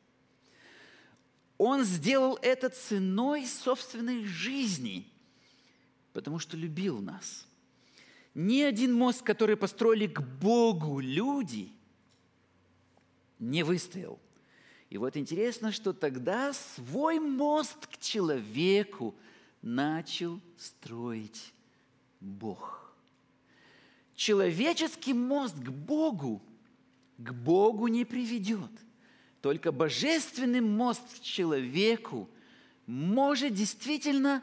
Он 1.57 1.82
сделал 1.82 2.38
это 2.42 2.68
ценой 2.68 3.46
собственной 3.46 4.26
жизни, 4.26 5.11
потому 6.19 6.41
что 6.41 6.57
любил 6.57 6.99
нас. 6.99 7.47
Ни 8.35 8.62
один 8.62 8.93
мост, 8.93 9.23
который 9.23 9.57
построили 9.57 10.09
к 10.09 10.21
Богу 10.21 10.99
люди, 10.99 11.71
не 13.39 13.62
выстоял– 13.62 14.19
и 14.91 14.97
вот 14.97 15.16
интересно, 15.16 15.71
что 15.71 15.93
тогда 15.93 16.53
свой 16.53 17.19
мост 17.19 17.87
к 17.87 17.99
человеку 17.99 19.14
начал 19.61 20.41
строить 20.57 21.53
Бог. 22.21 22.95
Человеческий 24.14 25.12
мост 25.12 25.55
к 25.57 25.69
Богу 25.69 26.43
к 27.19 27.33
Богу 27.33 27.89
не 27.89 28.05
приведет. 28.05 28.71
Только 29.43 29.73
божественный 29.73 30.61
мост 30.61 31.03
к 31.16 31.21
человеку 31.21 32.29
может 32.87 33.55
действительно 33.55 34.43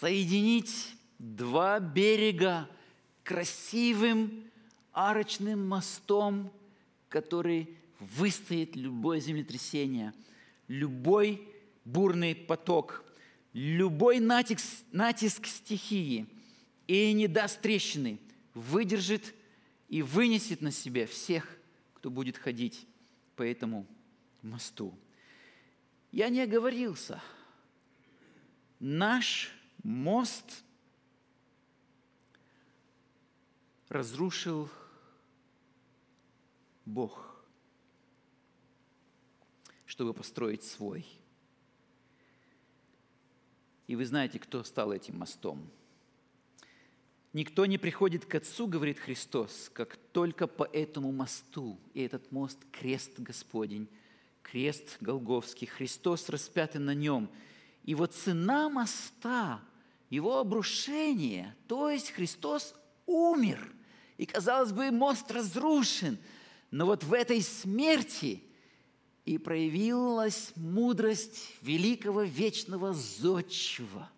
соединить 0.00 0.94
два 1.18 1.80
берега 1.80 2.68
красивым 3.22 4.44
арочным 4.92 5.66
мостом, 5.66 6.52
который 7.08 7.76
выстоит 7.98 8.76
любое 8.76 9.20
землетрясение, 9.20 10.12
любой 10.68 11.46
бурный 11.84 12.34
поток, 12.34 13.04
любой 13.52 14.20
натиск, 14.20 14.64
натиск 14.92 15.46
стихии 15.46 16.26
и 16.86 17.12
не 17.12 17.26
даст 17.26 17.60
трещины, 17.60 18.18
выдержит 18.54 19.34
и 19.88 20.02
вынесет 20.02 20.60
на 20.60 20.70
себе 20.70 21.06
всех, 21.06 21.56
кто 21.94 22.10
будет 22.10 22.36
ходить 22.36 22.86
по 23.34 23.42
этому 23.42 23.86
мосту. 24.42 24.94
Я 26.12 26.28
не 26.28 26.40
оговорился. 26.42 27.20
Наш 28.78 29.55
мост 29.86 30.64
разрушил 33.88 34.68
Бог– 36.84 37.32
чтобы 39.96 40.12
построить 40.12 40.62
свой. 40.62 41.06
И 43.86 43.96
вы 43.96 44.04
знаете, 44.04 44.38
кто 44.38 44.62
стал 44.62 44.92
этим 44.92 45.18
мостом. 45.18 45.70
Никто 47.32 47.64
не 47.64 47.78
приходит 47.78 48.26
к 48.26 48.34
Отцу, 48.34 48.66
говорит 48.66 48.98
Христос, 48.98 49.70
как 49.72 49.96
только 50.12 50.46
по 50.46 50.64
этому 50.64 51.12
мосту. 51.12 51.78
И 51.94 52.02
этот 52.02 52.30
мост– 52.30 52.58
крест 52.72 53.18
Господень, 53.18 53.88
крест 54.42 54.98
Голговский, 55.00 55.66
Христос 55.66 56.28
распятый 56.28 56.82
на 56.82 56.94
нем. 56.94 57.30
И 57.84 57.94
вот 57.94 58.12
цена 58.12 58.68
моста, 58.68 59.62
его 60.10 60.38
обрушение, 60.38 61.54
то 61.66 61.90
есть 61.90 62.10
Христос 62.10 62.74
умер. 63.06 63.72
И, 64.18 64.26
казалось 64.26 64.72
бы, 64.72 64.90
мост 64.90 65.30
разрушен. 65.30 66.18
Но 66.70 66.86
вот 66.86 67.04
в 67.04 67.12
этой 67.12 67.42
смерти– 67.42 68.42
и 69.26 69.38
проявилась 69.38 70.52
мудрость 70.54 71.56
великого 71.60 72.22
вечного 72.22 72.94
зодчего. 72.94 74.08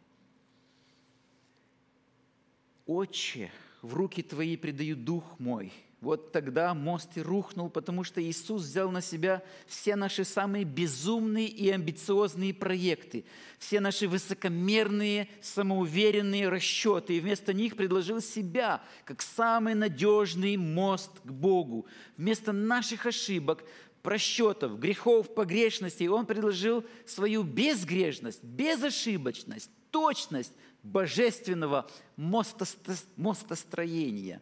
«Отче, 2.84 3.50
в 3.80 3.94
руки 3.94 4.22
Твои 4.22 4.56
предаю 4.56 4.96
дух 4.96 5.38
мой». 5.38 5.72
Вот 6.00 6.30
тогда 6.30 6.74
мост 6.74 7.16
и 7.16 7.22
рухнул, 7.22 7.68
потому 7.68 8.04
что 8.04 8.22
Иисус 8.22 8.62
взял 8.62 8.88
на 8.88 9.00
себя 9.00 9.42
все 9.66 9.96
наши 9.96 10.24
самые 10.24 10.62
безумные 10.64 11.48
и 11.48 11.68
амбициозные 11.70 12.54
проекты, 12.54 13.24
все 13.58 13.80
наши 13.80 14.06
высокомерные, 14.06 15.28
самоуверенные 15.42 16.48
расчеты, 16.48 17.16
и 17.16 17.20
вместо 17.20 17.52
них 17.52 17.74
предложил 17.74 18.20
себя 18.20 18.80
как 19.04 19.22
самый 19.22 19.74
надежный 19.74 20.56
мост 20.56 21.10
к 21.24 21.32
Богу. 21.32 21.86
Вместо 22.16 22.52
наших 22.52 23.06
ошибок 23.06 23.64
просчетов, 24.00 24.78
грехов, 24.78 25.34
погрешностей, 25.34 26.06
Он 26.06 26.26
предложил 26.26 26.84
свою 27.06 27.42
безгрешность, 27.42 28.44
безошибочность, 28.44 29.68
точность 29.90 30.52
божественного 30.84 31.90
мостостроения. 33.16 34.40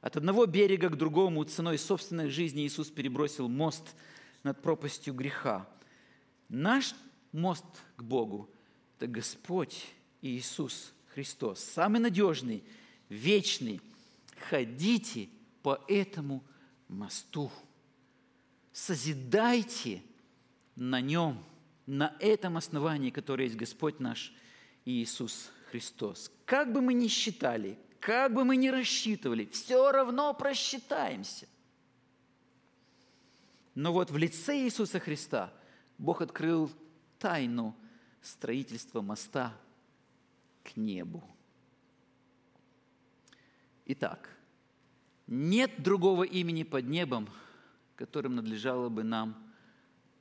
От 0.00 0.16
одного 0.16 0.46
берега 0.46 0.88
к 0.88 0.96
другому 0.96 1.44
ценой 1.44 1.78
собственной 1.78 2.30
жизни 2.30 2.66
Иисус 2.66 2.90
перебросил 2.90 3.48
мост 3.48 3.94
над 4.42 4.62
пропастью 4.62 5.14
греха. 5.14 5.68
Наш 6.48 6.94
мост 7.32 7.64
к 7.96 8.02
Богу– 8.02 8.48
это 8.96 9.06
Господь 9.06 9.86
Иисус 10.22 10.92
Христос, 11.14 11.60
самый 11.60 12.00
надежный, 12.00 12.62
вечный. 13.08 13.80
Ходите 14.48 15.28
по 15.62 15.82
этому 15.88 16.44
мосту 16.86 17.50
созидайте 18.78 20.02
на 20.76 21.00
нем, 21.00 21.44
на 21.86 22.16
этом 22.20 22.56
основании, 22.56 23.10
которое 23.10 23.44
есть 23.44 23.56
Господь 23.56 23.98
наш 23.98 24.32
Иисус 24.84 25.50
Христос. 25.70 26.30
Как 26.44 26.72
бы 26.72 26.80
мы 26.80 26.94
ни 26.94 27.08
считали, 27.08 27.76
как 28.00 28.32
бы 28.32 28.44
мы 28.44 28.56
ни 28.56 28.68
рассчитывали, 28.68 29.46
все 29.46 29.90
равно 29.90 30.32
просчитаемся. 30.34 31.46
Но 33.74 33.92
вот 33.92 34.10
в 34.10 34.16
лице 34.16 34.58
Иисуса 34.64 34.98
Христа 34.98 35.52
Бог 35.98 36.20
открыл 36.20 36.70
тайну 37.18 37.76
строительства 38.22 39.02
моста 39.02 39.54
к 40.64 40.76
небу. 40.76 41.22
Итак, 43.86 44.28
нет 45.26 45.82
другого 45.82 46.24
имени 46.24 46.62
под 46.62 46.86
небом, 46.86 47.28
которым 47.96 48.36
надлежало 48.36 48.88
бы 48.88 49.02
нам 49.02 49.36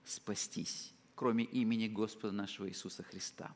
спастись, 0.04 0.94
кроме 1.16 1.44
имени 1.44 1.88
Господа 1.88 2.32
нашего 2.32 2.70
Иисуса 2.70 3.04
Христа. 3.04 3.54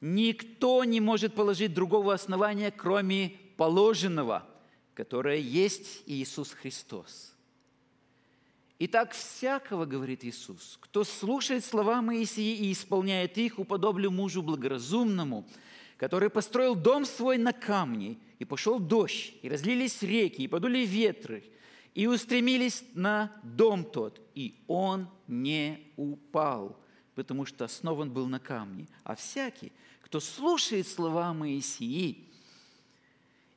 Никто 0.00 0.84
не 0.84 1.00
может 1.00 1.34
положить 1.34 1.74
другого 1.74 2.14
основания, 2.14 2.70
кроме 2.70 3.32
положенного 3.56 4.46
которая 4.98 5.36
есть 5.36 6.02
Иисус 6.06 6.50
Христос. 6.50 7.32
Итак, 8.80 9.12
всякого, 9.12 9.86
говорит 9.86 10.24
Иисус, 10.24 10.76
кто 10.80 11.04
слушает 11.04 11.64
слова 11.64 12.02
Моисея 12.02 12.56
и 12.56 12.72
исполняет 12.72 13.38
их, 13.38 13.60
уподоблю 13.60 14.10
мужу 14.10 14.42
благоразумному, 14.42 15.46
который 15.98 16.30
построил 16.30 16.74
дом 16.74 17.04
свой 17.04 17.38
на 17.38 17.52
камне, 17.52 18.18
и 18.40 18.44
пошел 18.44 18.80
дождь, 18.80 19.34
и 19.40 19.48
разлились 19.48 20.02
реки, 20.02 20.42
и 20.42 20.48
подули 20.48 20.84
ветры, 20.84 21.44
и 21.94 22.08
устремились 22.08 22.82
на 22.94 23.30
дом 23.44 23.84
тот, 23.84 24.20
и 24.34 24.56
он 24.66 25.08
не 25.28 25.92
упал, 25.96 26.76
потому 27.18 27.44
что 27.44 27.64
основан 27.64 28.10
был 28.10 28.26
на 28.26 28.40
камне. 28.40 28.88
А 29.04 29.14
всякий, 29.14 29.72
кто 30.00 30.20
слушает 30.20 30.88
слова 30.88 31.34
Моисеи 31.34 32.26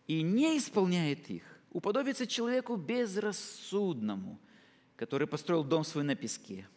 и 0.08 0.22
не 0.22 0.58
исполняет 0.58 1.30
их, 1.30 1.44
уподобится 1.72 2.28
человеку 2.28 2.76
безрассудному– 2.76 4.40
который 5.02 5.26
построил 5.26 5.64
дом 5.64 5.84
свой 5.84 6.04
на 6.04 6.14
песке. 6.14 6.68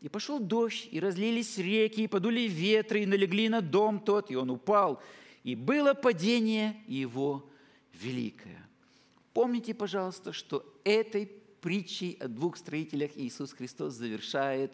И 0.00 0.08
пошел 0.08 0.38
дождь, 0.38 0.88
и 0.90 0.98
разлились 0.98 1.58
реки, 1.58 2.04
и 2.04 2.06
подули 2.06 2.48
ветры, 2.48 3.02
и 3.02 3.06
налегли 3.06 3.50
на 3.50 3.60
дом 3.60 4.00
тот, 4.00 4.30
и 4.30 4.36
он 4.36 4.48
упал. 4.48 5.02
И 5.42 5.54
было 5.54 5.92
падение 5.92 6.82
его 6.86 7.46
великое. 7.92 8.66
Помните, 9.34 9.74
пожалуйста, 9.74 10.32
что 10.32 10.64
этой 10.82 11.26
притчей 11.60 12.16
о 12.20 12.28
двух 12.28 12.56
строителях 12.56 13.10
Иисус 13.16 13.52
Христос 13.52 13.92
завершает 13.92 14.72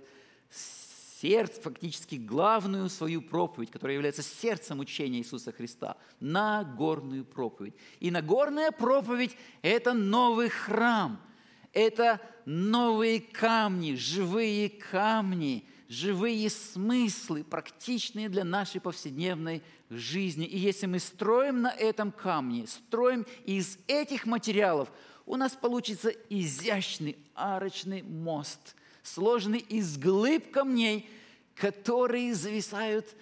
сердце, 1.21 1.61
фактически 1.61 2.17
главную 2.17 2.89
свою 2.89 3.23
проповедь, 3.23 3.71
которая 3.71 3.97
является 3.97 4.23
сердцем 4.23 4.81
учения 4.81 5.19
Иисуса 5.19 5.53
Христа, 5.53 5.97
Нагорную 6.21 7.25
проповедь. 7.25 7.75
И 8.01 8.11
Нагорная 8.11 8.71
проповедь– 8.71 9.37
это 9.63 9.93
новый 9.93 10.49
храм– 10.49 11.21
это 11.73 12.21
новые 12.45 13.21
камни, 13.21 13.95
живые 13.95 14.69
камни, 14.69 15.65
живые 15.89 16.51
смыслы, 16.51 17.45
практичные 17.45 18.29
для 18.29 18.45
нашей 18.45 18.81
повседневной 18.81 19.63
жизни. 19.89 20.47
И 20.47 20.59
если 20.59 20.87
мы 20.87 20.99
строим 20.99 21.63
на 21.63 21.71
этом 21.71 22.11
камне, 22.13 22.67
строим 22.67 23.27
из 23.45 23.79
этих 23.87 24.27
материалов, 24.27 24.91
у 25.27 25.37
нас 25.37 25.53
получится 25.53 26.11
изящный 26.29 27.17
арочный 27.35 28.03
мост, 28.03 28.75
сложенный 29.15 29.59
из 29.59 29.99
глыб 29.99 30.51
камней, 30.51 31.09
которые 31.55 32.35
зависают 32.35 33.15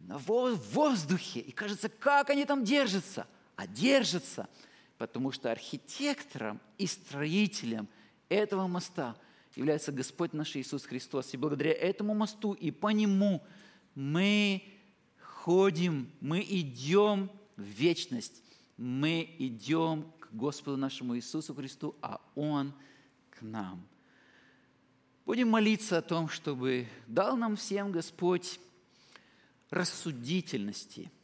в 0.00 0.54
воздухе. 0.72 1.40
И 1.40 1.52
кажется, 1.52 1.88
как 1.88 2.30
они 2.30 2.44
там 2.44 2.64
держатся? 2.64 3.26
А 3.56 3.66
держатся– 3.66 4.48
потому 4.98 5.32
что 5.32 5.50
архитектором 5.50 6.60
и 6.78 6.86
строителем 6.86 7.88
этого 8.28 8.66
моста 8.66 9.16
является 9.54 9.92
Господь 9.92 10.32
наш 10.32 10.56
Иисус 10.56 10.84
Христос. 10.84 11.34
И 11.34 11.36
благодаря 11.36 11.72
этому 11.72 12.14
мосту 12.14 12.52
и 12.52 12.70
по 12.70 12.88
нему 12.88 13.42
мы 13.94 14.64
ходим, 15.18 16.10
мы 16.20 16.40
идем 16.40 17.30
в 17.56 17.62
вечность, 17.62 18.42
мы 18.76 19.34
идем 19.38 20.10
к 20.18 20.32
Господу 20.32 20.76
нашему 20.76 21.16
Иисусу 21.16 21.54
Христу, 21.54 21.94
а 22.00 22.20
Он 22.34 22.72
к 23.30 23.42
нам. 23.42 23.86
Будем 25.24 25.48
молиться 25.48 25.98
о 25.98 26.02
том, 26.02 26.28
чтобы 26.28 26.86
дал 27.06 27.36
нам 27.36 27.56
всем 27.56 27.92
Господь 27.92 28.60
рассудительности– 29.70 31.10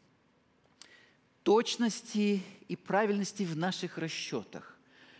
точности 1.42 2.42
и 2.68 2.76
правильности 2.76 3.42
в 3.42 3.56
наших 3.56 3.98
расчетах, 3.98 4.76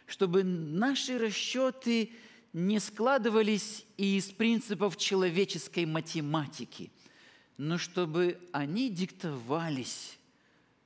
чтобы 0.06 0.44
наши 0.44 1.18
расчеты 1.18 2.12
не 2.52 2.80
складывались 2.80 3.84
из 3.96 4.26
принципов 4.26 4.96
человеческой 4.96 5.86
математики, 5.86 6.90
но 7.56 7.78
чтобы 7.78 8.40
они 8.52 8.90
диктовались 8.90 10.18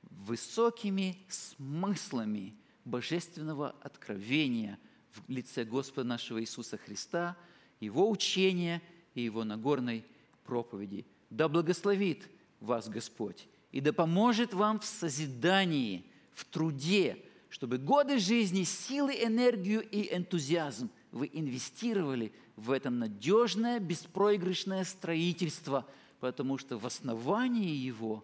высокими 0.03 1.17
смыслами 1.27 2.55
божественного 2.85 3.75
откровения 3.81 4.77
в 5.11 5.29
лице 5.29 5.63
Господа 5.63 6.07
нашего 6.07 6.41
Иисуса 6.41 6.77
Христа, 6.77 7.35
Его 7.79 8.09
учения 8.09 8.81
и 9.13 9.21
Его 9.21 9.43
Нагорной 9.43 10.03
проповеди. 10.43 11.05
Да 11.29 11.47
благословит 11.47 12.27
вас 12.59 12.87
Господь 12.89 13.47
и 13.75 13.81
да 13.81 13.91
поможет 13.91 14.53
вам 14.53 14.79
в 14.79 14.85
созидании, 14.85 16.05
в 16.33 16.45
труде, 16.45 17.17
чтобы 17.49 17.77
годы 17.77 18.19
жизни, 18.19 18.63
силы, 18.63 19.13
энергию 19.21 19.81
и 19.81 20.15
энтузиазм 20.15 20.89
вы 21.11 21.29
инвестировали 21.33 22.31
в 22.55 22.71
это 22.71 22.89
надежное, 22.89 23.79
беспроигрышное 23.79 24.85
строительство, 24.85 25.85
потому 26.21 26.57
что 26.57 26.77
в 26.77 26.85
основании 26.85 27.75
его 27.75 28.23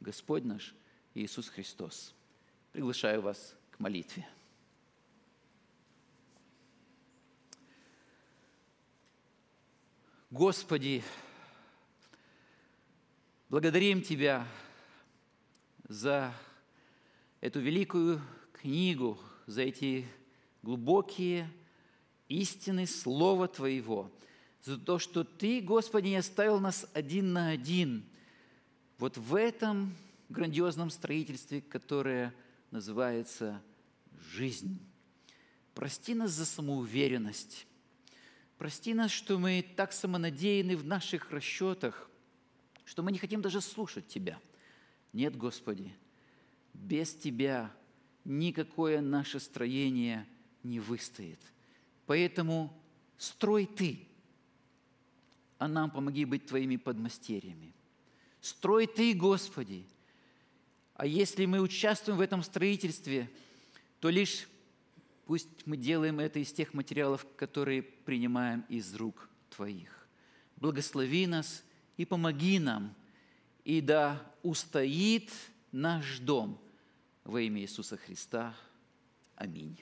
Господь 0.00 0.44
наш 0.44 0.74
Иисус 1.14 1.48
Христос. 1.48 2.12
Приглашаю 2.72 3.22
вас 3.22 3.54
к 3.70 3.78
молитве. 3.78 4.26
Господи, 10.32 11.04
благодарим 13.50 14.00
Тебя 14.00 14.48
за 15.86 16.32
эту 17.42 17.60
великую 17.60 18.18
книгу, 18.54 19.18
за 19.46 19.60
эти 19.60 20.06
глубокие 20.62 21.50
истины 22.30 22.86
Слова 22.86 23.46
Твоего, 23.46 24.10
за 24.62 24.78
то, 24.78 24.98
что 24.98 25.22
Ты, 25.22 25.60
Господи, 25.60 26.08
не 26.08 26.16
оставил 26.16 26.58
нас 26.60 26.88
один 26.94 27.34
на 27.34 27.50
один 27.50 28.02
вот 28.96 29.18
в 29.18 29.34
этом 29.34 29.94
грандиозном 30.30 30.88
строительстве, 30.88 31.60
которое 31.60 32.34
называется 32.70 33.60
жизнь. 34.32 34.80
Прости 35.74 36.14
нас 36.14 36.30
за 36.30 36.46
самоуверенность. 36.46 37.66
Прости 38.58 38.94
нас, 38.94 39.10
что 39.10 39.38
мы 39.38 39.64
так 39.76 39.92
самонадеяны 39.92 40.76
в 40.76 40.84
наших 40.84 41.30
расчетах, 41.30 42.08
что 42.84 43.02
мы 43.02 43.12
не 43.12 43.18
хотим 43.18 43.42
даже 43.42 43.60
слушать 43.60 44.06
Тебя– 44.08 44.38
нет, 45.12 45.36
Господи, 45.36 45.92
без 46.72 47.14
Тебя 47.14 47.70
никакое 48.24 49.00
наше 49.00 49.40
строение 49.40 50.26
не 50.62 50.80
выстоит. 50.80 51.40
Поэтому 52.06 52.72
строй 53.18 53.66
Ты, 53.66 54.06
а 55.58 55.68
нам 55.68 55.90
помоги 55.90 56.24
быть 56.24 56.46
Твоими 56.46 56.76
подмастерьями. 56.76 57.74
Строй 58.40 58.86
Ты, 58.86 59.14
Господи. 59.14 59.84
А 60.94 61.06
если 61.06 61.46
мы 61.46 61.60
участвуем 61.60 62.18
в 62.18 62.22
этом 62.22 62.42
строительстве, 62.42 63.30
то 64.00 64.08
лишь 64.08 64.48
пусть 65.26 65.66
мы 65.66 65.76
делаем 65.76 66.20
это 66.20 66.38
из 66.38 66.52
тех 66.52 66.74
материалов, 66.74 67.26
которые 67.36 67.82
принимаем 67.82 68.64
из 68.68 68.94
рук 68.94 69.28
Твоих. 69.50 70.08
Благослови 70.56 71.26
нас 71.26 71.64
и 71.96 72.04
помоги 72.04 72.58
нам– 72.58 72.94
и 73.64 73.80
да 73.80 74.20
устоит 74.42 75.30
наш 75.70 76.18
дом 76.18 76.60
во 77.24 77.40
имя 77.40 77.62
Иисуса 77.62 77.96
Христа. 77.96 78.54
Аминь. 79.36 79.78